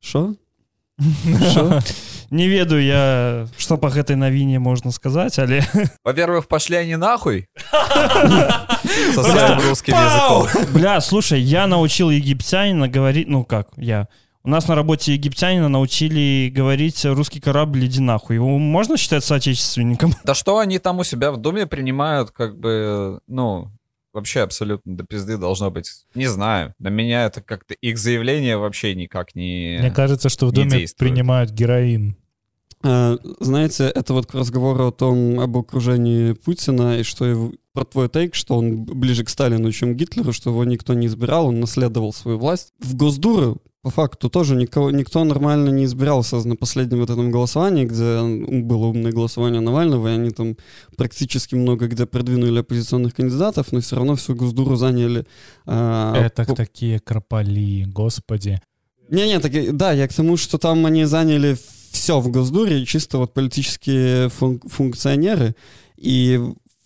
Що? 0.00 0.34
Не 2.30 2.48
ведаю 2.48 2.84
я, 2.84 3.48
что 3.56 3.78
по 3.78 3.88
этой 3.88 4.14
новине 4.14 4.58
можно 4.58 4.92
сказать, 4.92 5.38
але... 5.38 5.60
Во-первых, 6.04 6.46
пошли 6.46 6.76
они 6.76 6.96
нахуй. 6.96 7.46
Со 9.14 9.22
своим 9.22 9.60
русским 9.68 9.94
языком. 9.94 10.72
Бля, 10.72 11.00
слушай, 11.00 11.40
я 11.40 11.66
научил 11.66 12.10
египтянина 12.10 12.88
говорить, 12.88 13.28
ну 13.28 13.44
как, 13.44 13.68
я 13.76 14.06
у 14.43 14.49
нас 14.49 14.67
на 14.67 14.75
работе 14.75 15.13
египтянина 15.13 15.69
научили 15.69 16.49
говорить 16.53 17.03
русский 17.05 17.41
корабль 17.41 17.85
иди 17.85 17.99
нахуй. 17.99 18.35
Его 18.35 18.57
можно 18.57 18.97
считать 18.97 19.23
соотечественником? 19.23 20.13
Да 20.23 20.33
что 20.33 20.59
они 20.59 20.79
там 20.79 20.99
у 20.99 21.03
себя 21.03 21.31
в 21.31 21.37
доме 21.37 21.67
принимают, 21.67 22.31
как 22.31 22.57
бы, 22.57 23.19
ну, 23.27 23.69
вообще 24.13 24.41
абсолютно 24.41 24.95
до 24.95 25.03
пизды 25.03 25.37
должно 25.37 25.71
быть. 25.71 25.89
Не 26.15 26.27
знаю. 26.27 26.73
На 26.79 26.87
меня 26.89 27.25
это 27.25 27.41
как-то 27.41 27.73
их 27.73 27.97
заявление 27.97 28.57
вообще 28.57 28.95
никак 28.95 29.35
не 29.35 29.77
Мне 29.79 29.91
кажется, 29.91 30.29
что 30.29 30.47
в 30.47 30.51
доме 30.51 30.85
принимают 30.97 31.51
героин. 31.51 32.15
А, 32.81 33.17
знаете, 33.39 33.85
это 33.85 34.13
вот 34.13 34.27
к 34.27 34.33
разговору 34.33 34.87
о 34.87 34.91
том, 34.91 35.39
об 35.39 35.57
окружении 35.57 36.31
Путина, 36.31 36.99
и 36.99 37.03
что 37.03 37.25
его, 37.25 37.51
про 37.73 37.83
твой 37.83 38.07
тейк, 38.07 38.35
что 38.35 38.55
он 38.55 38.85
ближе 38.85 39.25
к 39.25 39.29
Сталину, 39.29 39.71
чем 39.73 39.93
к 39.93 39.97
Гитлеру, 39.97 40.31
что 40.31 40.51
его 40.51 40.63
никто 40.63 40.93
не 40.93 41.07
избирал, 41.07 41.47
он 41.47 41.59
наследовал 41.59 42.13
свою 42.13 42.37
власть. 42.37 42.71
В 42.79 42.95
Госдуру 42.95 43.61
по 43.81 43.89
факту 43.89 44.29
тоже 44.29 44.55
никого, 44.55 44.91
никто 44.91 45.23
нормально 45.23 45.69
не 45.69 45.85
избирался 45.85 46.35
на 46.47 46.55
последнем 46.55 46.99
вот 46.99 47.09
этом 47.09 47.31
голосовании, 47.31 47.85
где 47.85 48.61
было 48.63 48.87
умное 48.87 49.11
голосование 49.11 49.61
Навального, 49.61 50.09
и 50.09 50.15
они 50.15 50.31
там 50.31 50.57
практически 50.97 51.55
много 51.55 51.87
где 51.87 52.05
продвинули 52.05 52.59
оппозиционных 52.59 53.15
кандидатов, 53.15 53.71
но 53.71 53.79
все 53.79 53.95
равно 53.95 54.15
всю 54.15 54.35
Госдуру 54.35 54.75
заняли. 54.75 55.25
А, 55.65 56.13
Это 56.15 56.43
по... 56.43 56.55
такие 56.55 56.99
крополи, 56.99 57.85
господи. 57.85 58.59
Не-не, 59.09 59.39
так, 59.39 59.51
да, 59.75 59.93
я 59.93 60.07
к 60.07 60.13
тому, 60.13 60.35
что 60.37 60.57
там 60.57 60.85
они 60.85 61.05
заняли 61.05 61.57
все 61.91 62.19
в 62.19 62.29
Госдуре, 62.29 62.85
чисто 62.85 63.17
вот 63.17 63.33
политические 63.33 64.27
фун- 64.27 64.61
функционеры, 64.67 65.55
и 65.97 66.39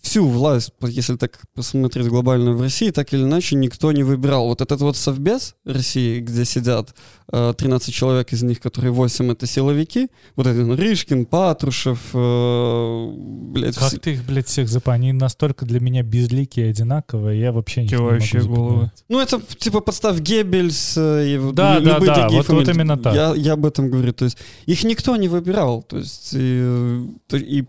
всю 0.04 0.28
власть, 0.28 0.72
если 0.82 1.16
так 1.16 1.40
посмотреть 1.54 2.08
глобально 2.08 2.52
в 2.52 2.60
России, 2.60 2.90
так 2.90 3.12
или 3.14 3.22
иначе 3.22 3.56
никто 3.56 3.90
не 3.90 4.02
выбирал. 4.02 4.48
Вот 4.48 4.60
этот 4.60 4.80
вот 4.82 4.96
совбез 4.96 5.56
России, 5.64 6.20
где 6.20 6.44
сидят 6.44 6.94
э, 7.32 7.54
13 7.56 7.92
человек, 7.92 8.32
из 8.32 8.42
них, 8.42 8.60
которые 8.60 8.92
8 8.92 9.32
это 9.32 9.46
силовики, 9.46 10.08
вот 10.36 10.46
этот 10.46 10.78
Рышкин, 10.78 11.24
Патрушев, 11.24 11.98
э, 12.12 13.12
блядь. 13.16 13.76
Как 13.76 13.88
все... 13.88 13.96
ты 13.96 14.12
их, 14.12 14.24
блядь, 14.24 14.46
всех 14.46 14.68
запомнил? 14.68 14.94
Они 14.94 15.12
настолько 15.12 15.64
для 15.64 15.80
меня 15.80 16.02
безликие, 16.02 16.70
одинаковые, 16.70 17.40
я 17.40 17.52
вообще 17.52 17.84
не 17.84 17.96
могу 17.96 18.54
головы. 18.54 18.92
Ну 19.08 19.20
это 19.20 19.40
типа 19.58 19.80
подстав 19.80 20.20
Геббельс, 20.20 20.96
э, 20.98 21.34
и 21.34 21.52
да, 21.52 21.80
да, 21.80 21.98
да, 21.98 22.28
вот, 22.28 22.48
вот 22.48 22.68
именно 22.68 22.98
так. 22.98 23.14
Я, 23.14 23.34
я 23.34 23.54
об 23.54 23.64
этом 23.64 23.90
говорю, 23.90 24.12
то 24.12 24.26
есть 24.26 24.36
их 24.66 24.84
никто 24.84 25.16
не 25.16 25.28
выбирал, 25.28 25.82
то 25.82 25.96
есть 25.96 26.30
и, 26.34 27.06
и 27.32 27.64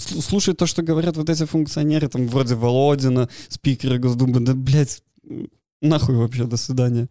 слушать 0.00 0.56
то, 0.56 0.66
что 0.66 0.82
говорят 0.82 1.16
вот 1.16 1.30
эти 1.30 1.44
функционеры, 1.44 2.08
там, 2.08 2.26
вроде 2.28 2.54
Володина, 2.54 3.28
спикеры 3.48 3.98
Госдумы, 3.98 4.40
да, 4.40 4.54
блядь, 4.54 5.02
нахуй 5.80 6.16
вообще, 6.16 6.44
до 6.44 6.56
свидания. 6.56 7.08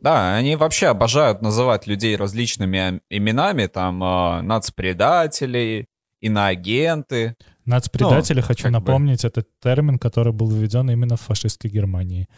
Да, 0.00 0.34
они 0.34 0.56
вообще 0.56 0.88
обожают 0.88 1.42
называть 1.42 1.86
людей 1.86 2.16
различными 2.16 3.00
именами, 3.08 3.66
там, 3.66 4.02
э, 4.02 4.42
нацпредатели, 4.42 5.86
иноагенты. 6.20 7.36
Нацпредатели, 7.66 8.40
ну, 8.40 8.46
хочу 8.46 8.70
напомнить, 8.70 9.22
бы. 9.22 9.28
это 9.28 9.44
термин, 9.62 9.98
который 9.98 10.32
был 10.32 10.50
введен 10.50 10.90
именно 10.90 11.16
в 11.16 11.20
фашистской 11.20 11.70
Германии. 11.70 12.28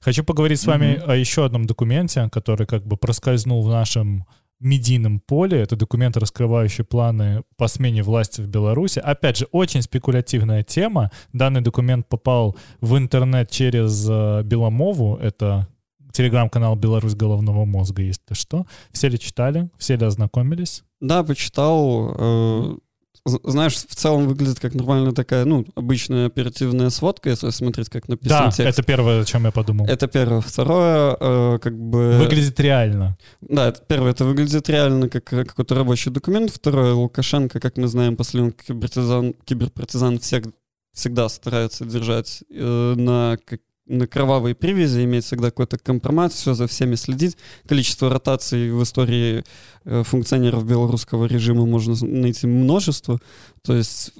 Хочу 0.00 0.22
поговорить 0.22 0.60
с 0.60 0.66
вами 0.66 0.84
mm-hmm. 0.84 1.10
о 1.10 1.16
еще 1.16 1.46
одном 1.46 1.64
документе, 1.64 2.28
который 2.30 2.66
как 2.66 2.84
бы 2.84 2.98
проскользнул 2.98 3.62
в 3.62 3.70
нашем 3.70 4.26
медийном 4.64 5.20
поле. 5.20 5.60
Это 5.60 5.76
документ, 5.76 6.16
раскрывающий 6.16 6.84
планы 6.84 7.42
по 7.56 7.68
смене 7.68 8.02
власти 8.02 8.40
в 8.40 8.48
Беларуси. 8.48 8.98
Опять 8.98 9.38
же, 9.38 9.48
очень 9.52 9.82
спекулятивная 9.82 10.62
тема. 10.62 11.10
Данный 11.32 11.60
документ 11.60 12.08
попал 12.08 12.56
в 12.80 12.96
интернет 12.96 13.50
через 13.50 14.06
э, 14.08 14.42
Беломову. 14.44 15.16
Это 15.16 15.68
телеграм-канал 16.12 16.76
«Беларусь 16.76 17.14
головного 17.14 17.64
мозга», 17.64 18.02
если 18.02 18.32
что. 18.32 18.66
Все 18.92 19.08
ли 19.08 19.18
читали? 19.18 19.68
Все 19.78 19.96
ли 19.96 20.06
ознакомились? 20.06 20.84
Да, 21.00 21.22
почитал. 21.24 22.80
Знаешь, 23.24 23.74
в 23.74 23.94
целом 23.94 24.28
выглядит 24.28 24.60
как 24.60 24.74
нормальная 24.74 25.12
такая, 25.12 25.44
ну, 25.46 25.64
обычная 25.74 26.26
оперативная 26.26 26.90
сводка, 26.90 27.30
если 27.30 27.48
смотреть, 27.50 27.88
как 27.88 28.06
написан 28.08 28.44
Да, 28.46 28.50
текст. 28.50 28.78
это 28.78 28.82
первое, 28.86 29.22
о 29.22 29.24
чем 29.24 29.44
я 29.44 29.50
подумал. 29.50 29.86
Это 29.86 30.06
первое. 30.08 30.40
Второе, 30.42 31.16
э, 31.18 31.58
как 31.62 31.78
бы... 31.78 32.18
Выглядит 32.18 32.60
реально. 32.60 33.16
Да, 33.40 33.68
это 33.68 33.80
первое, 33.88 34.10
это 34.10 34.24
выглядит 34.26 34.68
реально 34.68 35.08
как 35.08 35.32
э, 35.32 35.44
какой-то 35.44 35.74
рабочий 35.74 36.10
документ. 36.10 36.50
Второе, 36.50 36.92
Лукашенко, 36.92 37.60
как 37.60 37.78
мы 37.78 37.86
знаем, 37.88 38.16
последний 38.16 38.52
киберпартизан, 38.52 39.34
киберпартизан 39.44 40.18
всег, 40.18 40.44
всегда 40.92 41.28
старается 41.30 41.84
держать 41.86 42.42
э, 42.50 42.94
на, 42.96 43.38
как- 43.46 43.60
на 43.86 44.06
кровавой 44.06 44.54
привязи, 44.54 45.04
иметь 45.04 45.24
всегда 45.24 45.50
какой-то 45.50 45.78
компромат, 45.78 46.32
все 46.32 46.54
за 46.54 46.66
всеми 46.66 46.94
следить. 46.94 47.36
Количество 47.66 48.08
ротаций 48.10 48.70
в 48.70 48.82
истории 48.82 49.44
э, 49.84 50.02
функционеров 50.04 50.66
белорусского 50.66 51.26
режима 51.26 51.66
можно 51.66 51.94
найти 52.00 52.46
множество. 52.46 53.20
То 53.62 53.74
есть 53.76 54.12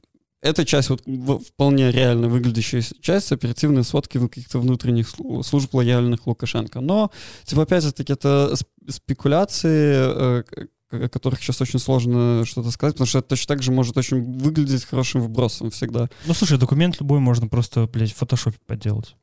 эта 0.42 0.66
часть, 0.66 0.90
вот 0.90 1.02
вполне 1.46 1.90
реально 1.90 2.28
выглядящая 2.28 2.82
часть 3.00 3.32
оперативной 3.32 3.82
сводки 3.82 4.18
каких-то 4.18 4.58
внутренних 4.58 5.08
слу- 5.08 5.42
служб 5.42 5.74
лояльных 5.74 6.26
Лукашенко. 6.26 6.80
Но, 6.80 7.10
типа, 7.44 7.62
опять-таки, 7.62 8.12
это 8.12 8.52
сп- 8.52 8.90
спекуляции, 8.90 9.94
э, 9.94 10.44
о 10.90 11.08
которых 11.08 11.40
сейчас 11.40 11.62
очень 11.62 11.78
сложно 11.78 12.44
что-то 12.44 12.70
сказать, 12.70 12.94
потому 12.94 13.06
что 13.06 13.20
это 13.20 13.28
точно 13.28 13.54
так 13.54 13.62
же 13.62 13.72
может 13.72 13.96
очень 13.96 14.22
выглядеть 14.38 14.84
хорошим 14.84 15.22
вбросом 15.22 15.70
всегда. 15.70 16.10
Ну, 16.26 16.34
слушай, 16.34 16.58
документ 16.58 17.00
любой 17.00 17.20
можно 17.20 17.48
просто, 17.48 17.88
блядь, 17.90 18.12
в 18.12 18.16
фотошопе 18.16 18.58
подделать. 18.66 19.16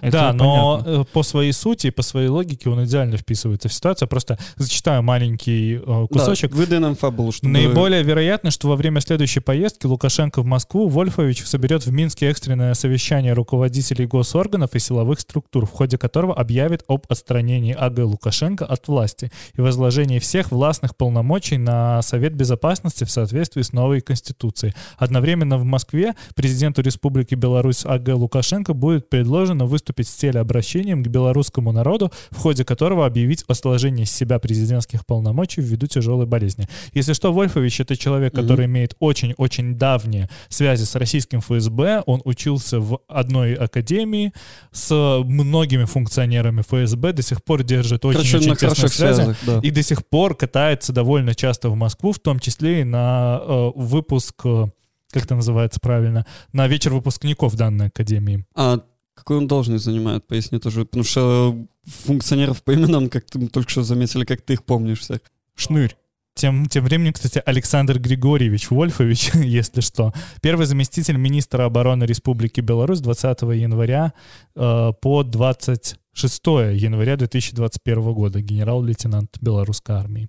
Это 0.00 0.12
да, 0.12 0.32
но 0.32 0.78
понятно. 0.78 1.00
э, 1.00 1.04
по 1.12 1.22
своей 1.22 1.52
сути 1.52 1.88
и 1.88 1.90
по 1.90 2.02
своей 2.02 2.28
логике 2.28 2.70
он 2.70 2.84
идеально 2.84 3.16
вписывается 3.16 3.68
в 3.68 3.72
ситуацию. 3.72 4.08
Просто 4.08 4.38
зачитаю 4.56 5.02
маленький 5.02 5.76
э, 5.76 6.06
кусочек. 6.10 6.50
Да, 6.50 6.56
выдай 6.56 6.78
нам 6.78 6.96
фабулу, 6.96 7.32
чтобы... 7.32 7.52
Наиболее 7.52 8.02
вероятно, 8.02 8.50
что 8.50 8.68
во 8.68 8.76
время 8.76 9.00
следующей 9.00 9.40
поездки 9.40 9.86
Лукашенко 9.86 10.42
в 10.42 10.46
Москву 10.46 10.88
Вольфович 10.88 11.44
соберет 11.44 11.86
в 11.86 11.92
Минске 11.92 12.28
экстренное 12.28 12.74
совещание 12.74 13.32
руководителей 13.32 14.06
госорганов 14.06 14.74
и 14.74 14.78
силовых 14.78 15.20
структур, 15.20 15.66
в 15.66 15.70
ходе 15.70 15.98
которого 15.98 16.34
объявит 16.34 16.84
об 16.88 17.06
отстранении 17.08 17.74
АГ 17.74 17.98
Лукашенко 18.00 18.64
от 18.64 18.88
власти 18.88 19.30
и 19.56 19.60
возложении 19.60 20.18
всех 20.18 20.50
властных 20.50 20.96
полномочий 20.96 21.58
на 21.58 22.02
Совет 22.02 22.34
Безопасности 22.34 23.04
в 23.04 23.10
соответствии 23.10 23.62
с 23.62 23.72
новой 23.72 24.00
Конституцией. 24.00 24.74
Одновременно 24.96 25.58
в 25.58 25.64
Москве 25.64 26.14
президенту 26.34 26.82
Республики 26.82 27.34
Беларусь 27.34 27.84
АГ 27.84 28.08
Лукашенко 28.08 28.74
будет 28.74 29.08
предложено 29.08 29.66
выступить 29.68 30.08
с 30.08 30.14
телеобращением 30.14 31.04
к 31.04 31.08
белорусскому 31.08 31.72
народу, 31.72 32.10
в 32.30 32.38
ходе 32.38 32.64
которого 32.64 33.06
объявить 33.06 33.44
о 33.46 33.54
сложении 33.54 34.04
с 34.04 34.10
себя 34.10 34.38
президентских 34.38 35.06
полномочий 35.06 35.60
ввиду 35.60 35.86
тяжелой 35.86 36.26
болезни. 36.26 36.68
Если 36.92 37.12
что, 37.12 37.32
Вольфович— 37.32 37.80
это 37.82 37.96
человек, 37.96 38.34
который 38.34 38.66
имеет 38.66 38.94
очень-очень 38.98 39.76
давние 39.76 40.28
связи 40.48 40.84
с 40.84 40.94
российским 40.94 41.40
ФСБ. 41.40 42.02
Он 42.06 42.20
учился 42.24 42.80
в 42.80 43.00
одной 43.08 43.54
академии 43.54 44.32
с 44.72 45.22
многими 45.24 45.84
функционерами 45.84 46.62
ФСБ, 46.62 47.12
до 47.12 47.22
сих 47.22 47.42
пор 47.44 47.62
держит 47.62 48.04
очень-очень 48.04 48.50
на 48.50 48.56
тесные 48.56 48.88
связи. 48.88 49.14
связях, 49.14 49.36
да. 49.46 49.60
И 49.62 49.70
до 49.70 49.82
сих 49.82 50.06
пор 50.06 50.34
катается 50.34 50.92
довольно 50.92 51.34
часто 51.34 51.70
в 51.70 51.74
Москву, 51.74 52.12
в 52.12 52.18
том 52.18 52.38
числе 52.38 52.80
и 52.80 52.84
на 52.84 53.40
э, 53.42 53.70
выпуск, 53.74 54.34
э, 54.44 54.66
как 55.12 55.24
это 55.24 55.34
называется 55.34 55.80
правильно, 55.80 56.26
на 56.52 56.66
вечер 56.68 56.92
выпускников 56.92 57.54
данной 57.54 57.88
академии. 57.88 58.44
А 58.54 58.80
какую 59.18 59.40
он 59.40 59.48
должность 59.48 59.84
занимает, 59.84 60.26
поясни 60.26 60.58
тоже, 60.58 60.84
потому 60.84 61.04
что 61.04 61.56
функционеров 61.84 62.62
по 62.62 62.74
именам, 62.74 63.08
как 63.08 63.24
ты 63.24 63.46
только 63.48 63.68
что 63.70 63.82
заметили, 63.82 64.24
как 64.24 64.42
ты 64.42 64.52
их 64.54 64.64
помнишь 64.64 65.00
всех. 65.00 65.20
Шнырь. 65.56 65.96
Тем, 66.34 66.66
тем 66.66 66.84
временем, 66.84 67.12
кстати, 67.12 67.42
Александр 67.44 67.98
Григорьевич 67.98 68.70
Вольфович, 68.70 69.30
если 69.34 69.80
что, 69.80 70.12
первый 70.40 70.66
заместитель 70.66 71.16
министра 71.16 71.64
обороны 71.64 72.04
Республики 72.04 72.60
Беларусь 72.60 73.00
20 73.00 73.42
января 73.42 74.12
э, 74.54 74.92
по 75.00 75.24
26 75.24 76.46
января 76.46 77.16
2021 77.16 78.12
года, 78.12 78.40
генерал-лейтенант 78.40 79.36
белорусской 79.40 79.96
армии. 79.96 80.28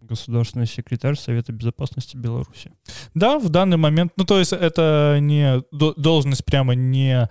Государственный 0.00 0.66
секретарь 0.66 1.16
Совета 1.16 1.52
Безопасности 1.52 2.16
Беларуси. 2.16 2.72
Да, 3.14 3.38
в 3.38 3.50
данный 3.50 3.76
момент, 3.76 4.12
ну 4.16 4.24
то 4.24 4.38
есть 4.38 4.52
это 4.54 5.18
не 5.20 5.62
до- 5.72 5.94
должность 5.94 6.44
прямо 6.44 6.74
не 6.74 7.28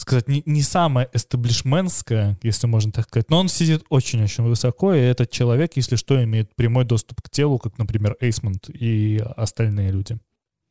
сказать, 0.00 0.28
не, 0.28 0.42
не 0.46 0.62
самая 0.62 1.08
эстаблишментская, 1.12 2.38
если 2.42 2.66
можно 2.66 2.92
так 2.92 3.06
сказать, 3.06 3.30
но 3.30 3.38
он 3.38 3.48
сидит 3.48 3.84
очень-очень 3.88 4.44
высоко, 4.44 4.94
и 4.94 5.00
этот 5.00 5.30
человек, 5.30 5.72
если 5.76 5.96
что, 5.96 6.22
имеет 6.22 6.54
прямой 6.54 6.84
доступ 6.84 7.20
к 7.22 7.30
телу, 7.30 7.58
как, 7.58 7.78
например, 7.78 8.16
Эйсмонт 8.20 8.68
и 8.68 9.22
остальные 9.36 9.92
люди. 9.92 10.18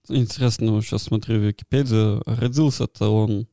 Интересно, 0.07 0.81
сейчас 0.81 1.03
смотрю 1.03 1.39
Википедию, 1.39 2.23
родился-то 2.25 3.09
он 3.09 3.47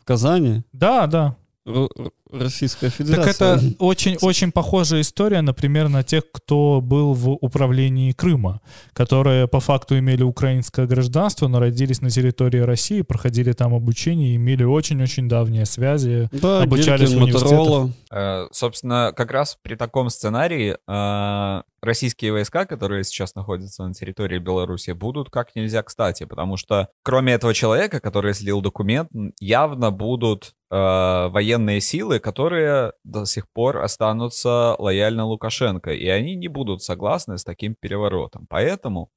в 0.00 0.04
Казани, 0.04 0.62
Да, 0.72 1.06
да. 1.06 1.36
Ро- 1.66 1.88
Ро- 1.96 2.12
Российская 2.30 2.86
Так 2.88 2.94
Федерация. 2.96 3.56
это 3.56 3.60
очень-очень 3.78 4.52
похожая 4.52 5.00
история, 5.00 5.40
например, 5.40 5.88
на 5.88 6.02
тех, 6.02 6.24
кто 6.32 6.80
был 6.82 7.14
в 7.14 7.30
управлении 7.30 8.12
Крыма, 8.12 8.60
которые 8.92 9.48
по 9.48 9.60
факту 9.60 9.98
имели 9.98 10.22
украинское 10.22 10.86
гражданство, 10.86 11.48
но 11.48 11.60
родились 11.60 12.00
на 12.02 12.10
территории 12.10 12.58
России, 12.60 13.02
проходили 13.02 13.52
там 13.52 13.74
обучение 13.74 14.36
имели 14.36 14.64
очень-очень 14.64 15.28
давние 15.28 15.64
связи. 15.64 16.28
Да, 16.32 16.62
обучались 16.62 17.10
Гиркин, 17.10 17.20
в 17.20 17.24
университетах. 17.24 17.90
Э, 18.10 18.46
Собственно, 18.52 19.12
как 19.16 19.30
раз 19.30 19.56
при 19.62 19.74
таком 19.76 20.10
сценарии 20.10 20.76
э, 20.86 21.62
российские 21.82 22.32
войска, 22.32 22.66
которые 22.66 23.04
сейчас 23.04 23.34
находятся 23.34 23.86
на 23.86 23.94
территории 23.94 24.38
Беларуси, 24.38 24.90
будут 24.90 25.30
как 25.30 25.54
нельзя 25.54 25.82
кстати, 25.82 26.24
потому 26.24 26.56
что 26.56 26.88
кроме 27.02 27.34
этого 27.34 27.54
человека, 27.54 28.00
который 28.00 28.34
слил 28.34 28.60
документ, 28.60 29.08
явно 29.40 29.90
будут 29.90 30.52
э, 30.74 31.28
военные 31.28 31.80
силы, 31.80 32.18
которые 32.18 32.92
до 33.04 33.24
сих 33.24 33.48
пор 33.48 33.78
останутся 33.78 34.74
лояльны 34.78 35.22
Лукашенко, 35.22 35.92
и 35.92 36.08
они 36.08 36.34
не 36.34 36.48
будут 36.48 36.82
согласны 36.82 37.38
с 37.38 37.44
таким 37.44 37.74
переворотом. 37.74 38.46
Поэтому 38.48 39.10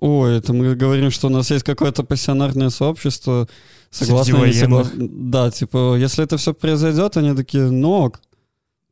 Ой, 0.00 0.38
это 0.38 0.52
мы 0.52 0.74
говорим, 0.74 1.10
что 1.10 1.28
у 1.28 1.30
нас 1.30 1.50
есть 1.50 1.64
какое-то 1.64 2.02
пассионарное 2.02 2.68
сообщество, 2.68 3.48
согласно 3.90 4.40
Среди 4.40 4.58
согла-. 4.58 4.86
Да, 4.96 5.50
типа, 5.50 5.96
если 5.96 6.24
это 6.24 6.36
все 6.36 6.52
произойдет, 6.52 7.16
они 7.16 7.34
такие, 7.34 7.70
ну 7.70 7.90
ок. 7.92 8.20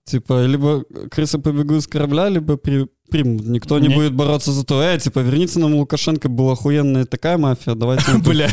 Типа, 0.06 0.44
либо 0.46 0.84
крысы 1.10 1.38
побегут 1.38 1.82
с 1.82 1.86
корабля, 1.88 2.28
либо 2.28 2.56
при, 2.56 2.86
примут. 3.10 3.44
Никто 3.46 3.78
не 3.80 3.88
Не- 3.88 3.94
будет 3.96 4.14
бороться 4.14 4.52
за 4.52 4.64
то, 4.64 4.80
э, 4.80 4.98
типа, 5.00 5.18
верните 5.18 5.58
нам 5.58 5.74
Лукашенко, 5.74 6.28
была 6.28 6.52
охуенная 6.52 7.06
такая 7.06 7.36
мафия, 7.38 7.74
давайте... 7.74 8.04
мы 8.12 8.18
тут». 8.18 8.28
Бля, 8.32 8.48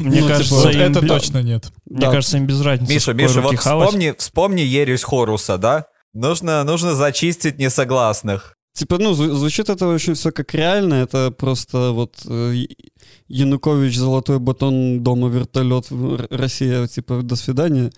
Мне 0.00 0.20
Ну, 0.22 0.26
кажется, 0.28 0.54
вот 0.56 0.74
им, 0.74 0.80
это 0.80 1.06
точно 1.06 1.42
нет. 1.42 1.70
Мне 1.88 2.10
кажется, 2.10 2.38
им 2.38 2.46
без 2.46 2.60
разницы. 2.60 2.92
Миша, 2.92 3.12
Миша, 3.14 3.40
вот 3.40 3.56
вспомни, 3.56 4.14
вспомни 4.18 4.62
ересь 4.62 5.04
Хоруса, 5.04 5.58
да? 5.58 5.86
Нужно, 6.12 6.64
нужно 6.64 6.94
зачистить 6.96 7.58
несогласных. 7.58 8.56
Типа, 8.74 8.98
ну, 8.98 9.12
зв- 9.12 9.32
звучит 9.32 9.70
это 9.70 9.86
очень 9.86 10.14
все 10.14 10.32
как 10.32 10.52
реально, 10.54 10.94
это 10.94 11.30
просто 11.30 11.92
вот 11.92 12.16
э, 12.26 12.64
Янукович, 13.28 13.96
золотой 13.96 14.38
батон, 14.40 15.04
дома, 15.04 15.28
вертолет, 15.28 15.86
Россия, 16.30 16.86
типа, 16.88 17.22
до 17.22 17.36
свидания, 17.36 17.90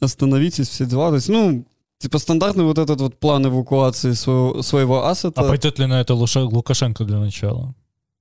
остановитесь, 0.00 0.68
все 0.68 0.84
дела. 0.84 1.08
То 1.10 1.16
есть, 1.16 1.28
ну, 1.28 1.66
типа, 2.02 2.18
стандартный 2.18 2.64
вот 2.64 2.78
этот 2.78 3.00
вот 3.00 3.18
план 3.20 3.46
эвакуации 3.46 4.12
своего, 4.12 4.62
своего 4.62 5.06
ассета. 5.08 5.40
А 5.40 5.48
пойдет 5.48 5.78
ли 5.78 5.86
на 5.86 6.00
это 6.00 6.14
Луша- 6.14 6.44
Лукашенко 6.44 7.04
для 7.04 7.18
начала? 7.18 7.74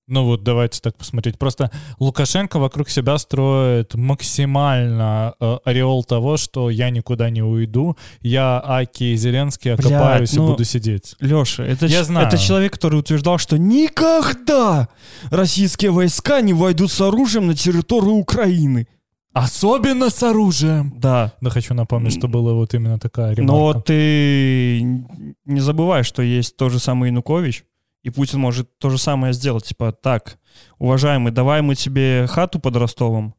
Ну 0.08 0.26
вот 0.26 0.44
давайте 0.44 0.82
так 0.82 0.98
посмотреть. 0.98 1.38
Просто 1.40 1.72
Лукашенко 2.00 2.60
вокруг 2.60 2.90
себя 2.90 3.18
строит 3.18 3.96
максимально 3.96 5.36
э, 5.40 5.58
ореол 5.64 6.04
того, 6.04 6.36
что 6.38 6.70
я 6.70 6.90
никуда 6.90 7.30
не 7.30 7.42
уйду, 7.42 7.96
я 8.22 8.62
Аки 8.66 9.04
и 9.04 9.16
Зеленский 9.16 9.74
окопаюсь 9.74 10.34
ну, 10.34 10.48
и 10.48 10.52
буду 10.52 10.66
сидеть. 10.66 11.16
Леша, 11.22 11.64
это, 11.64 11.86
Я 11.86 12.00
ч- 12.00 12.04
знаю. 12.06 12.28
это 12.28 12.38
человек, 12.38 12.74
который 12.74 13.00
утверждал, 13.00 13.38
что 13.38 13.58
никогда 13.58 14.90
российские 15.30 15.92
войска 15.92 16.42
не 16.42 16.54
войдут 16.54 16.92
с 16.92 17.00
оружием 17.00 17.48
на 17.48 17.56
территорию 17.56 18.14
Украины. 18.14 18.88
Особенно 19.34 20.10
с 20.10 20.22
оружием. 20.24 20.94
Да. 20.98 21.34
Да 21.42 21.50
хочу 21.50 21.74
напомнить, 21.74 22.14
что 22.14 22.28
была 22.28 22.54
вот 22.54 22.74
именно 22.74 23.00
такая 23.00 23.34
ремарка. 23.34 23.54
Но 23.54 23.74
ты 23.82 24.82
не 25.46 25.60
забывай, 25.60 26.04
что 26.04 26.22
есть 26.22 26.58
тот 26.58 26.72
же 26.72 26.80
самый 26.80 27.10
Янукович, 27.10 27.64
и 28.04 28.10
Путин 28.10 28.40
может 28.40 28.68
то 28.78 28.90
же 28.90 28.98
самое 28.98 29.34
сделать. 29.34 29.66
Типа, 29.66 29.92
так, 29.94 30.38
уважаемый, 30.80 31.32
давай 31.32 31.62
мы 31.62 31.76
тебе 31.76 32.28
хату 32.28 32.60
под 32.60 32.76
Ростовом, 32.76 33.36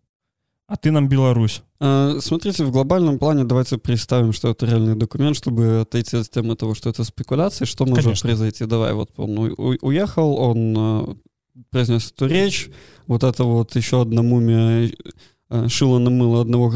а 0.67 0.77
ты 0.77 0.91
нам 0.91 1.09
Беларусь. 1.09 1.63
А, 1.81 2.17
Смотрите, 2.21 2.65
в 2.65 2.71
глобальном 2.71 3.19
плане 3.19 3.45
давайте 3.45 3.77
представим, 3.77 4.33
что 4.33 4.49
это 4.49 4.65
реальный 4.65 4.95
документ, 4.95 5.37
чтобы 5.37 5.81
отойти 5.81 6.17
от 6.17 6.31
темы 6.31 6.57
того, 6.57 6.75
что 6.75 6.89
это 6.89 7.05
спекуляции. 7.05 7.67
Что 7.67 7.85
может 7.85 8.05
Конечно. 8.05 8.29
произойти? 8.29 8.65
Давай, 8.65 8.95
вот 8.95 9.11
он 9.17 9.37
уехал, 9.83 10.37
он 10.37 10.75
э, 10.77 11.15
произнес 11.71 12.11
эту 12.11 12.27
речь, 12.27 12.71
вот 13.07 13.25
это 13.25 13.45
вот 13.45 13.77
еще 13.77 14.01
одна 14.01 14.23
мумия 14.23 14.91
шило 15.69 15.99
на 15.99 16.11
мыло 16.11 16.41
одного 16.41 16.73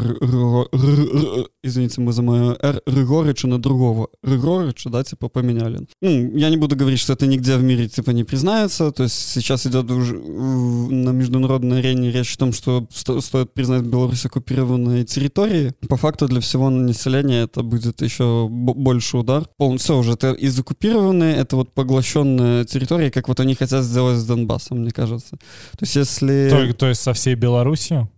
извините, 1.63 2.01
мы 2.01 2.13
за 2.13 2.21
мое 2.21 2.55
Р, 2.61 2.81
Григорича 2.85 3.47
на 3.47 3.59
другого 3.59 4.09
Григорича, 4.23 4.89
да, 4.89 5.03
типа 5.03 5.29
поменяли. 5.29 5.87
Ну, 6.01 6.37
я 6.37 6.49
не 6.49 6.57
буду 6.57 6.75
говорить, 6.75 6.99
что 6.99 7.13
это 7.13 7.27
нигде 7.27 7.57
в 7.57 7.63
мире, 7.63 7.87
типа, 7.87 8.11
не 8.11 8.23
признается, 8.23 8.91
то 8.91 9.03
есть 9.03 9.15
сейчас 9.15 9.65
идет 9.65 9.89
уже 9.91 10.13
на 10.15 11.11
международной 11.11 11.79
арене 11.79 12.11
речь 12.11 12.35
о 12.35 12.37
том, 12.37 12.53
что 12.53 12.87
сто- 12.93 13.21
стоит 13.21 13.53
признать 13.53 13.83
Беларусь 13.83 14.25
оккупированной 14.25 15.05
территорией. 15.05 15.71
По 15.89 15.97
факту 15.97 16.27
для 16.27 16.39
всего 16.39 16.69
населения 16.69 17.43
это 17.43 17.63
будет 17.63 18.01
еще 18.01 18.47
бо- 18.49 18.73
больше 18.73 19.17
удар. 19.17 19.45
Полностью 19.57 19.87
все 19.87 19.97
уже, 19.97 20.11
это 20.13 20.33
из 20.33 20.59
оккупированной, 20.59 21.31
это 21.31 21.55
вот 21.55 21.73
поглощенная 21.73 22.65
территория, 22.65 23.09
как 23.09 23.29
вот 23.29 23.39
они 23.39 23.55
хотят 23.55 23.85
сделать 23.85 24.17
с 24.17 24.25
Донбассом, 24.25 24.79
мне 24.79 24.91
кажется. 24.91 25.37
То 25.37 25.83
есть 25.83 25.95
если... 25.95 26.49
То, 26.49 26.73
то 26.73 26.87
есть 26.87 26.99
со 26.99 27.13
всей 27.13 27.35
Беларусью? 27.35 28.09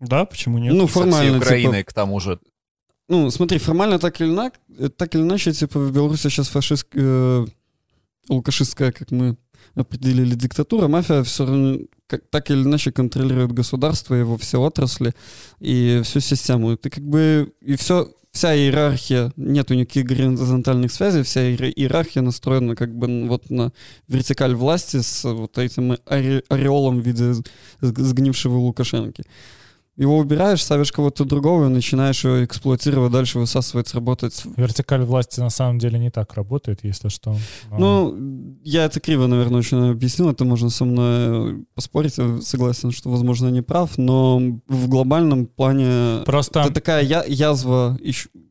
Да, 0.00 0.24
почему 0.24 0.58
нет? 0.58 0.74
ну, 0.74 0.86
Со 0.86 0.92
всей 0.92 1.02
формально, 1.02 1.32
типа, 1.34 1.44
Украиной, 1.44 1.84
к 1.84 1.92
тому 1.92 2.20
же. 2.20 2.38
Ну, 3.08 3.30
смотри, 3.30 3.58
формально 3.58 3.98
так 3.98 4.20
или 4.20 4.28
иначе, 4.28 4.56
так 4.96 5.14
или 5.14 5.22
иначе, 5.22 5.52
типа 5.52 5.78
в 5.78 5.92
Беларуси 5.92 6.28
сейчас 6.28 6.48
фашистская, 6.48 7.46
лукашистская, 8.28 8.92
как 8.92 9.10
мы 9.10 9.36
определили, 9.74 10.34
диктатура, 10.34 10.88
мафия 10.88 11.22
все 11.22 11.46
равно 11.46 11.78
как, 12.06 12.22
так 12.30 12.50
или 12.50 12.62
иначе 12.62 12.92
контролирует 12.92 13.52
государство, 13.52 14.14
его 14.14 14.36
все 14.36 14.60
отрасли 14.60 15.14
и 15.60 16.00
всю 16.04 16.20
систему. 16.20 16.76
Ты 16.76 16.90
как 16.90 17.04
бы 17.04 17.52
и 17.60 17.76
все, 17.76 18.10
вся 18.30 18.54
иерархия, 18.56 19.32
нету 19.36 19.74
никаких 19.74 20.04
горизонтальных 20.04 20.92
связей, 20.92 21.22
вся 21.22 21.40
иер- 21.42 21.72
иерархия 21.74 22.22
настроена 22.22 22.74
как 22.76 22.94
бы 22.94 23.26
вот 23.28 23.50
на 23.50 23.72
вертикаль 24.08 24.54
власти 24.54 25.00
с 25.00 25.24
вот 25.24 25.58
этим 25.58 25.92
ори- 26.06 26.44
ореолом 26.48 27.00
в 27.00 27.06
виде 27.06 27.34
сгнившего 27.80 28.56
Лукашенки. 28.56 29.24
Его 29.96 30.18
убираешь, 30.18 30.62
ставишь 30.62 30.90
кого-то 30.90 31.24
другого 31.24 31.66
и 31.66 31.68
начинаешь 31.68 32.24
его 32.24 32.44
эксплуатировать, 32.44 33.12
дальше 33.12 33.38
высасывать, 33.38 33.86
сработать. 33.86 34.42
Вертикаль 34.56 35.04
власти 35.04 35.38
на 35.40 35.50
самом 35.50 35.78
деле 35.78 35.98
не 36.00 36.10
так 36.10 36.34
работает, 36.34 36.80
если 36.82 37.08
что. 37.08 37.36
А, 37.70 37.78
Ну, 37.78 38.58
я 38.64 38.86
это 38.86 38.98
криво, 38.98 39.26
наверное, 39.28 39.60
очень 39.60 39.90
объяснил, 39.90 40.30
это 40.30 40.44
можно 40.44 40.68
со 40.70 40.84
мной 40.84 41.64
поспорить, 41.74 42.18
я 42.18 42.40
согласен, 42.42 42.90
что, 42.90 43.08
возможно, 43.10 43.48
не 43.50 43.62
прав, 43.62 43.96
но 43.96 44.40
в 44.68 44.88
глобальном 44.88 45.46
плане 45.46 46.24
Просто 46.24 46.60
это 46.60 46.74
такая 46.74 47.02
я- 47.04 47.24
язва 47.26 47.96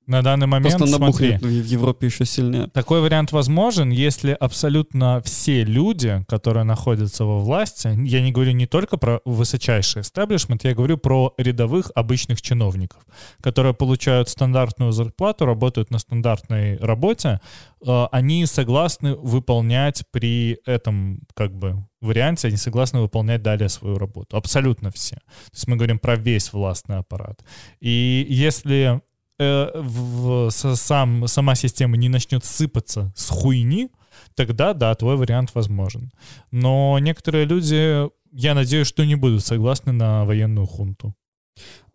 на 0.05 0.21
данный 0.21 0.47
момент, 0.47 0.77
просто 0.77 0.97
смотри, 0.97 1.33
набухнет 1.33 1.41
в 1.41 1.65
Европе 1.65 2.07
еще 2.07 2.25
сильнее. 2.25 2.67
Такой 2.67 3.01
вариант 3.01 3.31
возможен, 3.31 3.89
если 3.89 4.31
абсолютно 4.31 5.21
все 5.23 5.63
люди, 5.63 6.25
которые 6.27 6.63
находятся 6.63 7.25
во 7.25 7.39
власти, 7.39 7.87
я 8.05 8.21
не 8.21 8.31
говорю 8.31 8.51
не 8.51 8.65
только 8.65 8.97
про 8.97 9.21
высочайший 9.25 10.01
эстаблишмент, 10.01 10.63
я 10.65 10.73
говорю 10.73 10.97
про 10.97 11.33
рядовых 11.37 11.91
обычных 11.95 12.41
чиновников, 12.41 13.05
которые 13.41 13.73
получают 13.73 14.29
стандартную 14.29 14.91
зарплату, 14.91 15.45
работают 15.45 15.89
на 15.91 15.99
стандартной 15.99 16.77
работе, 16.77 17.39
э, 17.85 18.05
они 18.11 18.45
согласны 18.45 19.15
выполнять 19.15 20.03
при 20.11 20.59
этом 20.65 21.21
как 21.33 21.55
бы 21.55 21.85
варианте, 22.01 22.49
они 22.49 22.57
согласны 22.57 22.99
выполнять 22.99 23.41
далее 23.41 23.69
свою 23.69 23.97
работу. 23.97 24.35
Абсолютно 24.35 24.91
все. 24.91 25.15
То 25.15 25.53
есть 25.53 25.67
мы 25.67 25.77
говорим 25.77 25.99
про 25.99 26.15
весь 26.15 26.51
властный 26.51 26.97
аппарат. 26.97 27.43
И 27.79 28.25
если 28.29 29.01
э, 29.39 29.71
в- 29.75 30.49
с- 30.49 30.75
сам, 30.75 31.27
сама 31.27 31.55
система 31.55 31.97
не 31.97 32.09
начнет 32.09 32.43
сыпаться 32.45 33.13
с 33.15 33.29
хуйни, 33.29 33.89
тогда, 34.35 34.73
да, 34.73 34.93
твой 34.95 35.15
вариант 35.17 35.55
возможен. 35.55 36.11
Но 36.51 36.97
некоторые 36.99 37.45
люди, 37.45 38.09
я 38.31 38.53
надеюсь, 38.53 38.87
что 38.87 39.05
не 39.05 39.15
будут 39.15 39.43
согласны 39.45 39.91
на 39.91 40.25
военную 40.25 40.67
хунту. 40.67 41.15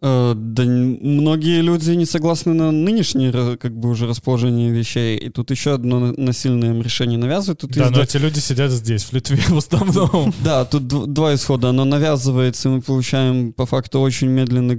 Э, 0.00 0.34
Да 0.36 0.62
многие 0.64 1.60
люди 1.60 1.90
не 1.90 2.04
согласны 2.06 2.54
на 2.54 2.70
нынешнее 2.70 3.56
как 3.56 3.76
бы 3.76 3.88
уже 3.90 4.06
расположение 4.06 4.70
вещей, 4.70 5.18
и 5.18 5.28
тут 5.28 5.50
еще 5.50 5.74
одно 5.74 5.98
на- 5.98 6.12
насильное 6.12 6.80
решение 6.82 7.18
навязывают. 7.18 7.60
Тут 7.60 7.72
да, 7.72 7.84
есть 7.86 7.96
но 7.96 8.02
эти 8.02 8.16
люди 8.16 8.38
сидят 8.38 8.70
здесь, 8.70 9.04
в 9.04 9.12
Литве 9.12 9.36
в 9.48 9.56
основном. 9.58 10.32
Да, 10.44 10.64
тут 10.64 10.82
дв- 10.84 11.06
два 11.06 11.34
исхода. 11.34 11.70
Оно 11.70 11.84
навязывается, 11.84 12.68
и 12.68 12.72
мы 12.72 12.80
получаем 12.80 13.52
по 13.52 13.66
факту 13.66 13.98
очень 14.00 14.28
медленно 14.28 14.76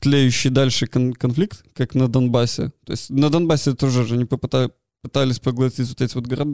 тлеющий 0.00 0.48
дальше 0.50 0.86
кон- 0.86 1.12
конфликт, 1.12 1.62
как 1.74 1.94
на 1.94 2.08
Донбассе. 2.08 2.72
То 2.86 2.92
есть 2.92 3.10
на 3.10 3.28
Донбассе 3.28 3.74
тоже 3.74 4.06
же 4.06 4.14
они 4.14 4.24
попыта- 4.24 4.70
пытались 5.02 5.38
поглотить 5.38 5.88
вот 5.88 6.00
эти 6.00 6.14
вот 6.14 6.26
город... 6.26 6.48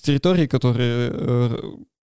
территории, 0.00 0.46
которые 0.46 1.10
э, 1.12 1.58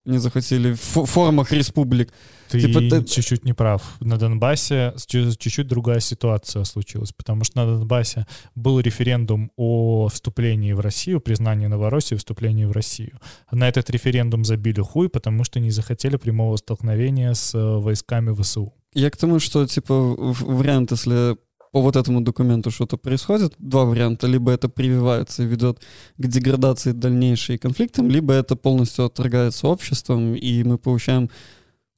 не 0.06 0.18
захватили 0.20 0.74
в 0.74 0.98
фо- 0.98 1.06
формах 1.06 1.52
республик. 1.52 2.14
Ты 2.50 2.62
Типа 2.62 2.80
чуть-чуть 3.06 3.46
не 3.46 3.54
прав. 3.54 3.82
На 4.00 4.18
Донбассе 4.18 4.94
чуть-чуть 5.08 5.68
другая 5.68 6.00
ситуация 6.00 6.64
случилась, 6.64 7.12
потому 7.12 7.44
что 7.44 7.58
на 7.60 7.78
Донбассе 7.78 8.26
был 8.56 8.80
референдум 8.80 9.52
о 9.56 10.08
вступлении 10.08 10.74
в 10.74 10.80
Россию, 10.80 11.22
признании 11.22 11.68
Новороссии, 11.68 12.16
вступлении 12.16 12.66
в 12.66 12.72
Россию. 12.72 13.20
На 13.52 13.68
этот 13.68 13.90
референдум 13.90 14.46
забили 14.46 14.82
хуй, 14.82 15.10
потому 15.10 15.44
что 15.44 15.60
не 15.60 15.72
захотели 15.72 16.18
прямого 16.18 16.58
столкновения 16.58 17.34
с 17.34 17.54
э, 17.54 17.78
войсками 17.78 18.34
ВСУ. 18.42 18.74
Я 18.94 19.12
к 19.12 19.18
тому, 19.18 19.40
что, 19.40 19.68
типа, 19.68 19.94
вариант, 19.94 20.92
если 20.92 21.38
по 21.72 21.82
вот 21.82 21.96
этому 21.96 22.22
документу 22.22 22.72
что-то 22.72 22.98
происходит, 22.98 23.54
два 23.60 23.86
варианта. 23.86 24.28
Либо 24.28 24.52
это 24.52 24.70
прививается 24.70 25.44
и 25.44 25.46
ведет 25.46 25.80
к 26.18 26.28
деградации 26.28 26.92
дальнейшей 26.94 27.58
конфликтам, 27.58 28.10
либо 28.10 28.34
это 28.34 28.56
полностью 28.56 29.06
отторгается 29.06 29.68
обществом, 29.68 30.34
и 30.36 30.64
мы 30.64 30.78
получаем 30.78 31.30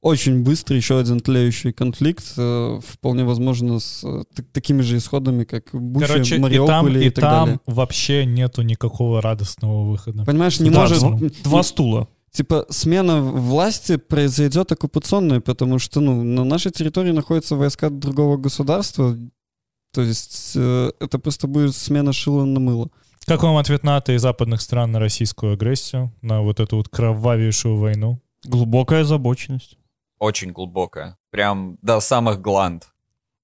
очень 0.02 0.42
быстро 0.42 0.76
еще 0.76 0.98
один 0.98 1.20
тлеющий 1.20 1.72
конфликт, 1.72 2.24
э, 2.36 2.80
вполне 2.84 3.24
возможно, 3.24 3.78
с 3.78 4.02
э, 4.04 4.24
такими 4.52 4.82
же 4.82 4.96
исходами, 4.96 5.44
как 5.44 5.72
в 5.72 5.80
Буче, 5.80 6.06
Короче, 6.06 6.34
и 6.34 6.38
там, 6.38 6.42
Мариуполе 6.42 7.04
и, 7.04 7.06
и 7.06 7.10
так 7.10 7.22
там 7.22 7.44
далее. 7.46 7.60
вообще 7.66 8.26
нету 8.26 8.62
никакого 8.62 9.22
радостного 9.22 9.84
выхода. 9.88 10.24
Понимаешь, 10.24 10.58
не 10.58 10.70
Да, 10.70 10.80
может... 10.80 10.98
два- 10.98 11.18
Два 11.44 11.62
стула. 11.62 12.08
Типа 12.32 12.66
смена 12.70 13.20
власти 13.22 13.96
произойдет 13.96 14.72
оккупационная, 14.72 15.40
потому 15.40 15.78
что 15.78 16.00
ну, 16.00 16.22
на 16.24 16.44
нашей 16.44 16.72
территории 16.72 17.12
находятся 17.12 17.54
войска 17.56 17.88
другого 17.90 18.38
государства. 18.38 19.16
То 19.92 20.02
есть 20.02 20.52
э, 20.56 20.92
это 21.00 21.18
просто 21.18 21.46
будет 21.46 21.76
смена 21.76 22.12
шила 22.12 22.44
на 22.44 22.60
мыло. 22.60 22.88
Как 23.26 23.42
вам 23.42 23.56
ответ 23.56 23.84
НАТО 23.84 24.12
и 24.12 24.18
западных 24.18 24.60
стран 24.60 24.92
на 24.92 24.98
российскую 24.98 25.52
агрессию, 25.52 26.12
на 26.22 26.42
вот 26.42 26.60
эту 26.60 26.76
вот 26.76 26.88
кровавейшую 26.88 27.76
войну? 27.76 28.20
Глубокая 28.44 29.02
озабоченность. 29.02 29.78
Очень 30.18 30.50
глубокая. 30.52 31.18
Прям 31.30 31.78
до 31.82 32.00
самых 32.00 32.40
гланд. 32.40 32.88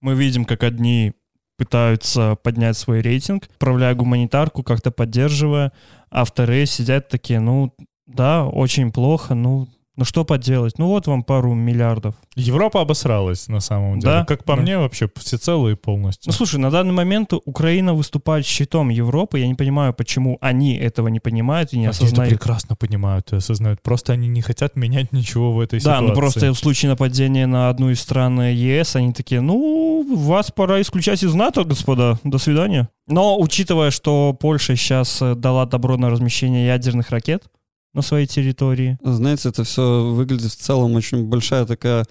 Мы 0.01 0.15
видим, 0.15 0.45
как 0.45 0.63
одни 0.63 1.13
пытаются 1.57 2.37
поднять 2.43 2.77
свой 2.77 3.03
рейтинг, 3.03 3.45
отправляя 3.45 3.95
гуманитарку, 3.95 4.63
как-то 4.63 4.91
поддерживая, 4.91 5.73
а 6.09 6.25
вторые 6.25 6.67
сидят 6.67 7.09
такие, 7.09 7.41
ну, 7.41 7.75
да, 8.07 8.47
очень 8.47 8.93
плохо, 8.93 9.35
ну, 9.35 9.69
ну 9.99 10.05
что 10.05 10.25
поделать? 10.25 10.79
Ну 10.79 10.87
вот 10.87 11.09
вам 11.09 11.25
пару 11.25 11.55
миллиардов. 11.55 12.15
Европа 12.37 12.81
обосралась 12.81 13.49
на 13.49 13.59
самом 13.59 13.99
деле. 13.99 14.13
Да, 14.13 14.25
как 14.25 14.45
по 14.45 14.55
да. 14.55 14.63
мне, 14.63 14.79
вообще 14.79 15.11
всецело 15.17 15.69
и 15.69 15.75
полностью. 15.75 16.31
Ну, 16.31 16.33
слушай, 16.33 16.61
на 16.61 16.71
данный 16.71 16.93
момент 16.93 17.33
Украина 17.45 17.95
выступает 17.95 18.47
щитом 18.47 18.91
Европы. 18.91 19.41
Я 19.41 19.49
не 19.49 19.57
понимаю, 19.57 19.93
почему 19.93 20.39
они 20.41 20.77
этого 20.77 21.09
не 21.09 21.19
понимают 21.19 21.73
и 21.73 21.79
не 21.79 21.87
Они 21.87 21.91
это 21.91 22.05
осознают. 22.05 22.33
прекрасно 22.33 22.77
понимают 22.77 23.33
и 23.33 23.37
осознают. 23.37 23.83
Просто 23.83 24.13
они 24.13 24.29
не 24.29 24.41
хотят 24.41 24.77
менять 24.77 25.13
ничего 25.13 25.53
в 25.53 25.59
этой 25.59 25.81
Да, 25.81 25.97
ситуации. 25.97 26.07
ну 26.07 26.15
просто 26.15 26.53
в 26.53 26.59
случае 26.59 26.91
нападения 26.91 27.47
на 27.47 27.69
одну 27.69 27.91
из 27.91 28.01
стран 28.01 28.41
ЕС, 28.41 28.95
они 28.95 29.13
такие, 29.13 29.41
ну, 29.41 30.07
вас 30.17 30.53
пора 30.53 30.81
исключать 30.81 31.25
из 31.25 31.35
НАТО, 31.35 31.65
господа, 31.65 32.21
до 32.23 32.39
свидания. 32.39 32.89
Но 33.09 33.37
учитывая, 33.41 33.91
что 33.91 34.33
Польша 34.39 34.77
сейчас 34.77 35.21
э, 35.23 35.35
дала 35.35 35.67
добро 35.67 35.97
на 35.97 36.09
размещение 36.09 36.67
ядерных 36.67 37.11
ракет 37.11 37.45
на 37.95 38.03
своей 38.03 38.27
территории, 38.27 38.99
Знаете, 39.03 39.49
это 39.49 39.65
все 39.65 40.05
выглядит 40.05 40.53
в 40.53 40.57
целом 40.57 40.95
очень 40.95 41.25
большая 41.25 41.65
такая 41.67 42.07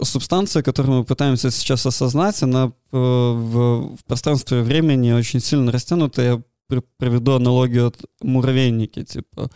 субстанция, 0.00 0.62
которую 0.62 0.98
мы 0.98 1.04
пытаемся 1.04 1.50
сейчас 1.50 1.84
осознать, 1.86 2.42
она 2.42 2.72
э, 2.92 2.96
в, 2.96 3.96
пространстве 4.06 4.62
времени 4.62 5.12
очень 5.12 5.40
сильно 5.40 5.72
растянута. 5.72 6.22
Я 6.22 6.42
пр- 6.68 6.84
проведу 6.98 7.32
аналогию 7.32 7.88
от 7.88 7.96
муравейники, 8.22 9.04
типа. 9.04 9.50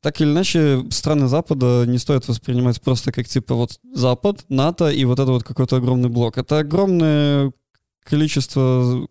Так 0.00 0.20
или 0.20 0.30
иначе, 0.30 0.84
страны 0.90 1.28
Запада 1.28 1.84
не 1.86 1.98
стоит 1.98 2.26
воспринимать 2.26 2.80
просто 2.80 3.12
как, 3.12 3.28
типа, 3.28 3.54
вот 3.54 3.78
Запад, 3.94 4.44
НАТО 4.48 4.88
и 4.90 5.04
вот 5.04 5.18
это 5.18 5.30
вот 5.30 5.44
какой-то 5.44 5.76
огромный 5.76 6.08
блок. 6.08 6.38
Это 6.38 6.58
огромное 6.58 7.52
количество 8.04 9.06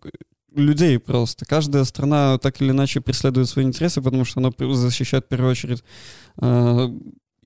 людей 0.54 0.98
просто. 0.98 1.44
Каждая 1.44 1.84
страна 1.84 2.38
так 2.38 2.60
или 2.60 2.70
иначе 2.70 3.00
преследует 3.00 3.48
свои 3.48 3.64
интересы, 3.64 4.02
потому 4.02 4.24
что 4.24 4.40
она 4.40 4.52
защищает 4.74 5.26
в 5.26 5.28
первую 5.28 5.50
очередь 5.50 5.84
э, 6.40 6.88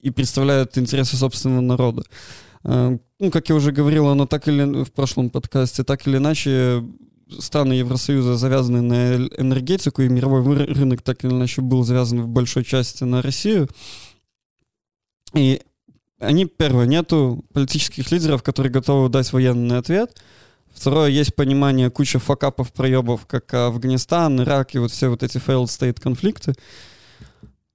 и 0.00 0.10
представляет 0.10 0.78
интересы 0.78 1.16
собственного 1.16 1.60
народа. 1.60 2.04
Э, 2.64 2.98
ну, 3.20 3.30
как 3.30 3.48
я 3.48 3.54
уже 3.54 3.72
говорил, 3.72 4.08
оно 4.08 4.26
так 4.26 4.48
или 4.48 4.84
в 4.84 4.92
прошлом 4.92 5.30
подкасте, 5.30 5.84
так 5.84 6.06
или 6.06 6.16
иначе 6.16 6.84
страны 7.38 7.74
Евросоюза 7.74 8.36
завязаны 8.36 8.80
на 8.80 9.16
энергетику, 9.16 10.02
и 10.02 10.08
мировой 10.08 10.64
рынок 10.64 11.02
так 11.02 11.24
или 11.24 11.32
иначе 11.32 11.62
был 11.62 11.84
завязан 11.84 12.22
в 12.22 12.28
большой 12.28 12.64
части 12.64 13.04
на 13.04 13.22
Россию. 13.22 13.68
И 15.34 15.60
они, 16.18 16.46
первое, 16.46 16.86
нету 16.86 17.44
политических 17.52 18.10
лидеров, 18.10 18.42
которые 18.42 18.72
готовы 18.72 19.08
дать 19.08 19.32
военный 19.32 19.78
ответ. 19.78 20.20
Второе, 20.74 21.08
есть 21.08 21.34
понимание 21.34 21.90
куча 21.90 22.18
факапов, 22.18 22.72
проебов, 22.72 23.26
как 23.26 23.54
Афганистан, 23.54 24.40
Ирак 24.40 24.74
и 24.74 24.78
вот 24.78 24.90
все 24.90 25.08
вот 25.08 25.22
эти 25.22 25.38
failed 25.38 25.66
state 25.66 26.00
конфликты, 26.00 26.54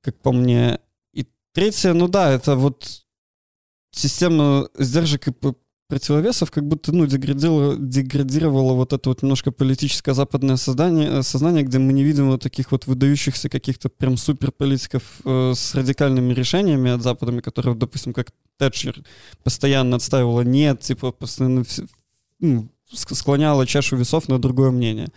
как 0.02 0.20
по 0.22 0.32
мне. 0.32 0.80
И 1.14 1.26
третье, 1.54 1.94
ну 1.94 2.08
да, 2.08 2.32
это 2.32 2.56
вот 2.56 3.04
система 3.92 4.68
сдержек 4.78 5.28
и 5.28 5.34
противовесов 5.88 6.52
как 6.52 6.68
будто, 6.68 6.92
ну, 6.92 7.08
деградировало, 7.08 7.76
деградировало 7.76 8.74
вот 8.74 8.94
это 8.94 9.10
вот 9.10 9.24
немножко 9.24 9.52
политическое 9.52 10.14
западное 10.14 10.56
создание, 10.56 11.24
сознание, 11.24 11.64
где 11.64 11.80
мы 11.80 11.94
не 11.94 12.04
видим 12.04 12.30
вот 12.30 12.44
таких 12.44 12.72
вот 12.72 12.86
выдающихся 12.86 13.50
каких-то 13.50 13.90
прям 13.90 14.16
суперполитиков 14.16 15.02
э, 15.26 15.54
с 15.56 15.74
радикальными 15.74 16.32
решениями 16.32 16.92
от 16.92 17.02
Западами, 17.02 17.42
которые, 17.42 17.76
допустим, 17.76 18.14
как 18.14 18.28
Тэтчер 18.58 19.04
постоянно 19.44 19.96
отстаивала 19.96 20.42
нет, 20.42 20.82
типа, 20.82 21.12
постоянно 21.12 21.64
ну, 22.40 22.70
склоняла 22.92 23.66
чашу 23.66 23.98
весов 23.98 24.28
на 24.28 24.40
другое 24.40 24.72
мнение 24.72 25.10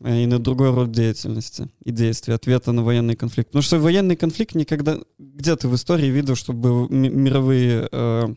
э, 0.00 0.22
и 0.22 0.26
на 0.26 0.38
другой 0.38 0.70
род 0.70 0.92
деятельности 0.92 1.68
и 1.84 1.90
действий, 1.90 2.34
ответа 2.34 2.72
на 2.72 2.82
военный 2.82 3.16
конфликт. 3.16 3.48
Потому 3.50 3.62
что 3.62 3.78
военный 3.78 4.16
конфликт 4.16 4.54
никогда... 4.54 4.98
Где 5.18 5.56
ты 5.56 5.68
в 5.68 5.74
истории 5.74 6.06
видел, 6.06 6.36
чтобы 6.36 6.88
мировые 6.88 7.88
э, 7.90 8.34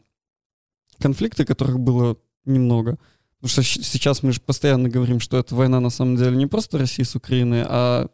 конфликты, 1.00 1.46
которых 1.46 1.80
было 1.80 2.17
немного. 2.46 2.98
Потому 3.39 3.50
что 3.50 3.63
сейчас 3.63 4.24
мы 4.24 4.32
же 4.32 4.41
постоянно 4.41 4.89
говорим, 4.89 5.20
что 5.20 5.38
эта 5.38 5.54
война 5.56 5.80
на 5.80 5.91
самом 5.91 6.15
деле 6.15 6.36
не 6.36 6.48
просто 6.48 6.80
России 6.80 7.04
с 7.04 7.15
Украиной, 7.15 7.63
а 7.65 8.10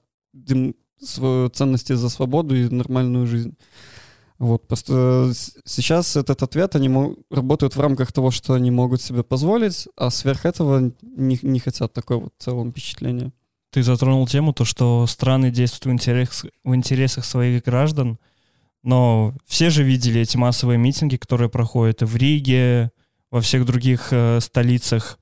ценности 1.54 1.94
за 1.94 2.10
свободу 2.10 2.56
и 2.56 2.68
нормальную 2.70 3.28
жизнь. 3.28 3.56
Вот, 4.40 4.68
просто 4.68 5.32
сейчас 5.66 6.16
этот 6.16 6.44
ответ, 6.44 6.76
они 6.76 7.16
работают 7.30 7.76
в 7.76 7.80
рамках 7.80 8.12
того, 8.12 8.32
что 8.32 8.54
они 8.54 8.72
могут 8.72 9.02
себе 9.02 9.24
позволить, 9.24 9.88
а 9.96 10.10
сверх 10.10 10.46
этого 10.46 10.92
не, 11.02 11.40
не 11.42 11.60
хотят 11.60 11.94
такое 11.94 12.18
вот 12.18 12.34
в 12.46 12.72
впечатление. 12.72 13.32
Ты 13.72 13.84
затронул 13.84 14.28
тему, 14.28 14.54
то, 14.54 14.66
что 14.66 15.08
страны 15.08 15.50
действуют 15.50 15.86
в 15.86 15.92
интересах, 15.94 16.52
в 16.64 16.76
интересах 16.76 17.26
своих 17.26 17.64
граждан, 17.64 18.20
но 18.84 19.34
все 19.46 19.70
же 19.70 19.84
видели 19.84 20.22
эти 20.22 20.36
массовые 20.36 20.78
митинги, 20.78 21.16
которые 21.16 21.50
проходят 21.50 22.02
в 22.02 22.16
Риге, 22.16 22.92
во 23.32 23.42
всех 23.42 23.66
других 23.66 24.10
э, 24.12 24.40
столицах 24.42 25.18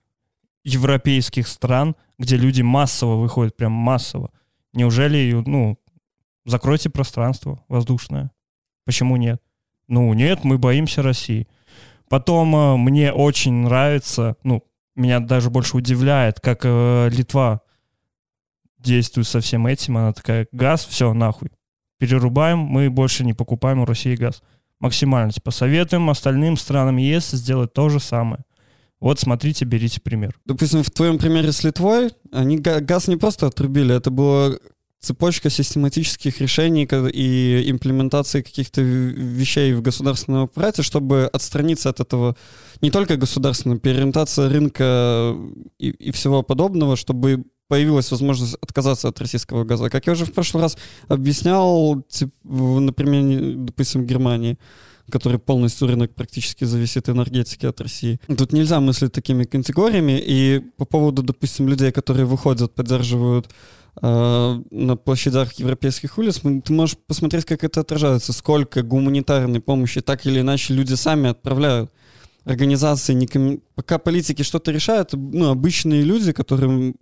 европейских 0.66 1.48
стран, 1.48 1.96
где 2.18 2.36
люди 2.36 2.62
массово 2.62 3.16
выходят, 3.16 3.56
прям 3.56 3.72
массово. 3.72 4.32
Неужели, 4.74 5.32
ну, 5.46 5.78
закройте 6.46 6.90
пространство 6.90 7.64
воздушное? 7.70 8.32
Почему 8.86 9.18
нет? 9.18 9.42
Ну, 9.88 10.14
нет, 10.14 10.44
мы 10.44 10.58
боимся 10.58 11.02
России. 11.02 11.48
Потом 12.10 12.56
э, 12.56 12.78
мне 12.78 13.12
очень 13.12 13.54
нравится, 13.54 14.36
ну, 14.44 14.64
меня 14.96 15.20
даже 15.20 15.50
больше 15.50 15.78
удивляет, 15.78 16.40
как 16.40 16.62
э, 16.64 17.10
Литва 17.12 17.62
действует 18.78 19.28
со 19.28 19.40
всем 19.40 19.68
этим. 19.68 19.98
Она 19.98 20.14
такая, 20.14 20.48
газ, 20.52 20.86
все, 20.86 21.14
нахуй 21.14 21.50
перерубаем, 22.02 22.58
мы 22.58 22.90
больше 22.90 23.24
не 23.24 23.34
покупаем 23.34 23.80
у 23.80 23.86
России 23.86 24.16
газ. 24.16 24.42
Максимально. 24.80 25.32
Типа 25.32 25.52
советуем 25.52 26.10
остальным 26.10 26.58
странам 26.58 26.98
ЕС 26.98 27.30
сделать 27.30 27.74
то 27.74 27.90
же 27.90 28.00
самое. 28.00 28.44
Вот 29.00 29.20
смотрите, 29.20 29.66
берите 29.66 30.02
пример. 30.02 30.36
Допустим, 30.46 30.82
в 30.82 30.90
твоем 30.90 31.20
примере 31.20 31.52
с 31.52 31.64
Литвой, 31.64 32.10
они 32.32 32.58
газ 32.58 33.08
не 33.08 33.18
просто 33.18 33.46
отрубили, 33.46 33.96
это 33.96 34.10
была 34.10 34.56
цепочка 35.02 35.50
систематических 35.50 36.40
решений 36.40 36.88
и 37.12 37.70
имплементации 37.72 38.42
каких-то 38.42 38.82
вещей 38.82 39.74
в 39.74 39.82
государственном 39.82 40.44
аппарате, 40.44 40.84
чтобы 40.84 41.30
отстраниться 41.34 41.90
от 41.90 42.00
этого 42.00 42.36
не 42.82 42.92
только 42.92 43.18
государственного, 43.18 43.80
переориентация 43.80 44.50
рынка 44.50 45.36
и, 45.80 45.90
и 45.90 46.12
всего 46.12 46.44
подобного, 46.44 46.96
чтобы 46.96 47.46
появилась 47.68 48.12
возможность 48.12 48.56
отказаться 48.62 49.08
от 49.08 49.20
российского 49.20 49.64
газа. 49.64 49.90
Как 49.90 50.06
я 50.06 50.14
уже 50.14 50.26
в 50.26 50.34
прошлый 50.34 50.62
раз 50.62 50.78
объяснял, 51.08 52.02
типа, 52.10 52.34
например, 52.44 53.56
допустим, 53.56 54.06
Германии, 54.06 54.58
который 55.10 55.40
полностью 55.40 55.88
рынок 55.88 56.14
практически 56.14 56.66
зависит 56.66 57.10
энергетики 57.10 57.66
от 57.66 57.80
России. 57.82 58.20
Тут 58.28 58.54
нельзя 58.54 58.80
мыслить 58.80 59.14
такими 59.14 59.46
категориями. 59.46 60.22
И 60.24 60.62
по 60.78 60.86
поводу, 60.86 61.24
допустим, 61.24 61.68
людей, 61.68 61.92
которые 61.92 62.26
выходят, 62.26 62.74
поддерживают 62.76 63.48
э, 63.48 63.52
на 64.00 64.96
площадях 65.04 65.54
европейских 65.54 66.18
улиц, 66.18 66.40
ты 66.40 66.74
можешь 66.74 66.98
посмотреть, 67.08 67.46
как 67.46 67.64
это 67.64 67.82
отражается, 67.82 68.32
сколько 68.32 68.84
гуманитарной 68.84 69.60
помощи 69.60 70.02
так 70.02 70.26
или 70.26 70.40
иначе 70.40 70.74
люди 70.74 70.94
сами 70.94 71.30
отправляют 71.30 71.92
организации, 72.44 73.14
не 73.14 73.60
пока 73.76 74.00
политики 74.00 74.44
что-то 74.44 74.72
решают, 74.72 75.14
ну, 75.14 75.50
обычные 75.50 76.04
люди, 76.04 76.32
которым 76.32 76.96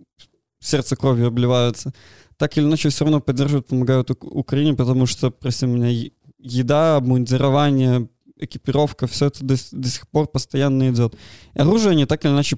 сердце 0.58 0.96
кровью 0.96 1.28
обливаются, 1.28 1.92
так 2.36 2.56
или 2.58 2.64
иначе 2.64 2.88
все 2.88 3.04
равно 3.04 3.20
поддерживают, 3.20 3.68
помогают 3.68 4.10
Украине, 4.10 4.74
потому 4.74 5.06
что, 5.06 5.30
прости 5.30 5.66
меня, 5.66 6.10
еда, 6.38 6.96
обмундирование, 6.96 8.08
экипировка, 8.36 9.06
все 9.06 9.26
это 9.26 9.44
до, 9.44 9.54
до 9.72 9.88
сих 9.88 10.08
пор 10.08 10.26
постоянно 10.26 10.90
идет. 10.90 11.14
И 11.54 11.60
оружие 11.60 11.92
они 11.92 12.06
так 12.06 12.24
или 12.24 12.32
иначе 12.32 12.56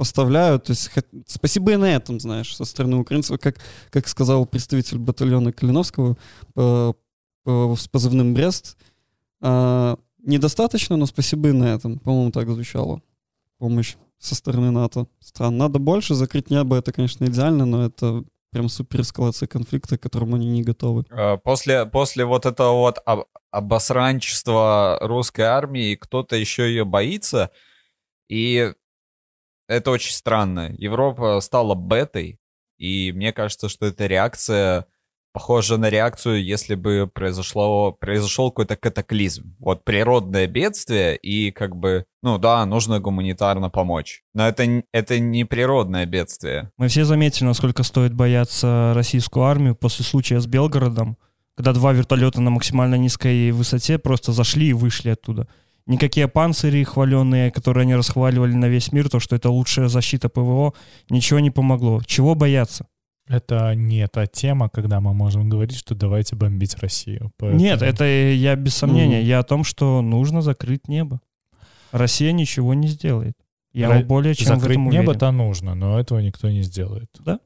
поставляют. 0.00 0.64
То 0.64 0.70
есть, 0.70 0.90
спасибо 1.26 1.72
и 1.72 1.76
на 1.76 1.94
этом, 1.94 2.18
знаешь, 2.20 2.56
со 2.56 2.64
стороны 2.64 2.96
украинцев, 2.96 3.38
как, 3.38 3.56
как 3.90 4.08
сказал 4.08 4.46
представитель 4.46 4.96
батальона 4.96 5.52
Калиновского 5.52 6.16
по, 6.54 6.96
по, 7.44 7.76
с 7.76 7.86
позывным 7.86 8.32
«Брест», 8.32 8.78
а, 9.42 9.98
недостаточно, 10.22 10.96
но 10.96 11.04
спасибо 11.04 11.50
и 11.50 11.52
на 11.52 11.74
этом. 11.74 11.98
По-моему, 11.98 12.30
так 12.30 12.48
звучало. 12.48 13.02
Помощь 13.58 13.96
со 14.18 14.34
стороны 14.34 14.70
НАТО 14.70 15.06
стран. 15.18 15.58
Надо 15.58 15.78
больше, 15.78 16.14
закрыть 16.14 16.48
небо, 16.48 16.76
это, 16.76 16.92
конечно, 16.92 17.26
идеально, 17.26 17.66
но 17.66 17.84
это 17.84 18.24
прям 18.52 18.70
супер 18.70 19.02
эскалация 19.02 19.48
конфликта, 19.48 19.98
к 19.98 20.02
которому 20.02 20.36
они 20.36 20.46
не 20.46 20.62
готовы. 20.62 21.04
А, 21.10 21.36
после, 21.36 21.84
после 21.84 22.24
вот 22.24 22.46
этого 22.46 22.72
вот 22.72 23.00
об, 23.04 23.24
обосранчества 23.50 24.96
русской 25.02 25.42
армии 25.42 25.94
кто-то 25.94 26.36
еще 26.36 26.62
ее 26.62 26.86
боится, 26.86 27.50
и 28.30 28.72
это 29.70 29.90
очень 29.90 30.12
странно. 30.12 30.74
Европа 30.76 31.40
стала 31.40 31.74
бетой, 31.74 32.38
и 32.76 33.12
мне 33.12 33.32
кажется, 33.32 33.68
что 33.68 33.86
это 33.86 34.06
реакция 34.06 34.86
похоже 35.32 35.78
на 35.78 35.88
реакцию, 35.88 36.44
если 36.44 36.74
бы 36.74 37.08
произошло, 37.12 37.92
произошел 37.92 38.50
какой-то 38.50 38.76
катаклизм. 38.76 39.54
Вот 39.60 39.84
природное 39.84 40.48
бедствие, 40.48 41.16
и 41.16 41.52
как 41.52 41.76
бы, 41.76 42.04
ну 42.22 42.38
да, 42.38 42.66
нужно 42.66 42.98
гуманитарно 42.98 43.70
помочь. 43.70 44.22
Но 44.34 44.48
это, 44.48 44.82
это 44.92 45.18
не 45.20 45.44
природное 45.44 46.04
бедствие. 46.06 46.70
Мы 46.76 46.88
все 46.88 47.04
заметили, 47.04 47.44
насколько 47.44 47.84
стоит 47.84 48.12
бояться 48.12 48.92
российскую 48.94 49.44
армию 49.44 49.76
после 49.76 50.04
случая 50.04 50.40
с 50.40 50.46
Белгородом, 50.46 51.16
когда 51.56 51.72
два 51.72 51.92
вертолета 51.92 52.40
на 52.40 52.50
максимально 52.50 52.96
низкой 52.96 53.52
высоте 53.52 53.98
просто 53.98 54.32
зашли 54.32 54.70
и 54.70 54.72
вышли 54.72 55.10
оттуда. 55.10 55.46
Никакие 55.90 56.28
панцири 56.28 56.84
хваленные, 56.84 57.50
которые 57.50 57.82
они 57.82 57.96
расхваливали 57.96 58.52
на 58.52 58.66
весь 58.66 58.92
мир, 58.92 59.08
то, 59.10 59.18
что 59.18 59.34
это 59.34 59.50
лучшая 59.50 59.88
защита 59.88 60.28
ПВО, 60.28 60.72
ничего 61.08 61.40
не 61.40 61.50
помогло. 61.50 62.00
Чего 62.06 62.36
бояться? 62.36 62.86
Это 63.26 63.74
не 63.74 64.06
та 64.06 64.28
тема, 64.28 64.68
когда 64.68 65.00
мы 65.00 65.14
можем 65.14 65.48
говорить, 65.48 65.76
что 65.76 65.96
давайте 65.96 66.36
бомбить 66.36 66.76
Россию. 66.78 67.32
Поэтому... 67.38 67.60
Нет, 67.60 67.82
это 67.82 68.04
я 68.04 68.54
без 68.54 68.76
сомнения. 68.76 69.20
Mm. 69.20 69.24
Я 69.24 69.38
о 69.40 69.42
том, 69.42 69.64
что 69.64 70.00
нужно 70.00 70.42
закрыть 70.42 70.86
небо. 70.86 71.20
Россия 71.90 72.30
ничего 72.30 72.72
не 72.74 72.86
сделает. 72.86 73.34
Я 73.72 73.90
Ра- 73.90 74.04
более 74.04 74.36
чем 74.36 74.46
Закрыть 74.46 74.78
в 74.78 74.80
этом 74.80 74.90
небо-то 74.90 75.32
нужно, 75.32 75.74
но 75.74 75.98
этого 75.98 76.20
никто 76.20 76.50
не 76.50 76.62
сделает. 76.62 77.10
Да? 77.18 77.40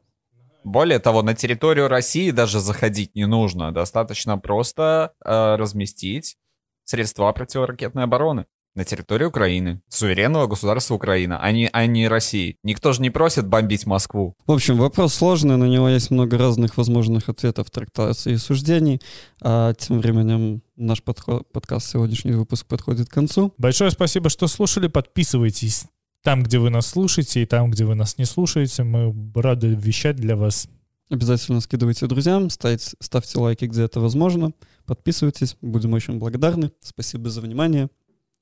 Более 0.64 0.98
того, 0.98 1.22
на 1.22 1.35
территорию 1.35 1.88
России 1.88 2.30
даже 2.30 2.61
заходить 2.61 3.14
не 3.14 3.26
нужно. 3.26 3.72
Достаточно 3.72 4.37
просто 4.37 5.12
э, 5.24 5.57
разместить 5.57 6.37
средства 6.85 7.33
противоракетной 7.33 8.05
обороны 8.05 8.47
на 8.75 8.85
территории 8.85 9.25
Украины, 9.25 9.81
суверенного 9.88 10.47
государства 10.47 10.94
Украина, 10.94 11.38
а 11.40 11.53
не, 11.53 11.68
а 11.73 11.87
не 11.87 12.09
России. 12.09 12.57
Никто 12.64 12.92
же 12.92 13.03
не 13.03 13.11
просит 13.11 13.47
бомбить 13.47 13.87
Москву. 13.87 14.35
В 14.47 14.53
общем, 14.53 14.77
вопрос 14.77 15.14
сложный, 15.14 15.57
на 15.57 15.64
него 15.64 15.88
есть 15.88 16.11
много 16.11 16.37
разных 16.37 16.77
возможных 16.77 17.29
ответов, 17.29 17.70
трактаций 17.70 18.33
и 18.35 18.37
суждений. 18.37 19.01
А 19.40 19.75
тем 19.75 20.01
временем 20.01 20.62
наш 20.77 21.03
подход, 21.03 21.51
подкаст, 21.53 21.90
сегодняшний 21.90 22.33
выпуск 22.33 22.66
подходит 22.66 23.09
к 23.09 23.12
концу. 23.12 23.55
Большое 23.59 23.90
спасибо, 23.90 24.29
что 24.29 24.49
слушали. 24.49 24.88
Подписывайтесь 24.88 25.87
там, 26.25 26.42
где 26.42 26.59
вы 26.59 26.70
нас 26.70 26.87
слушаете, 26.87 27.42
и 27.42 27.47
там, 27.47 27.70
где 27.70 27.85
вы 27.85 27.94
нас 27.94 28.18
не 28.18 28.25
слушаете. 28.25 28.83
Мы 28.83 29.14
рады 29.35 29.68
вещать 29.68 30.16
для 30.16 30.37
вас. 30.37 30.68
Обязательно 31.10 31.60
скидывайте 31.60 32.06
друзьям, 32.06 32.48
ставьте, 32.50 32.96
ставьте 33.00 33.38
лайки, 33.38 33.66
где 33.66 33.82
это 33.84 34.00
возможно. 34.00 34.52
Подписывайтесь, 34.86 35.56
будем 35.60 35.92
очень 35.92 36.18
благодарны. 36.18 36.72
Спасибо 36.80 37.28
за 37.28 37.40
внимание. 37.40 37.90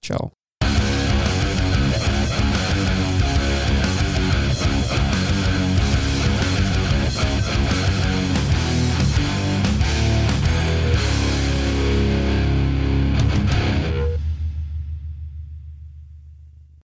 Чао. 0.00 0.32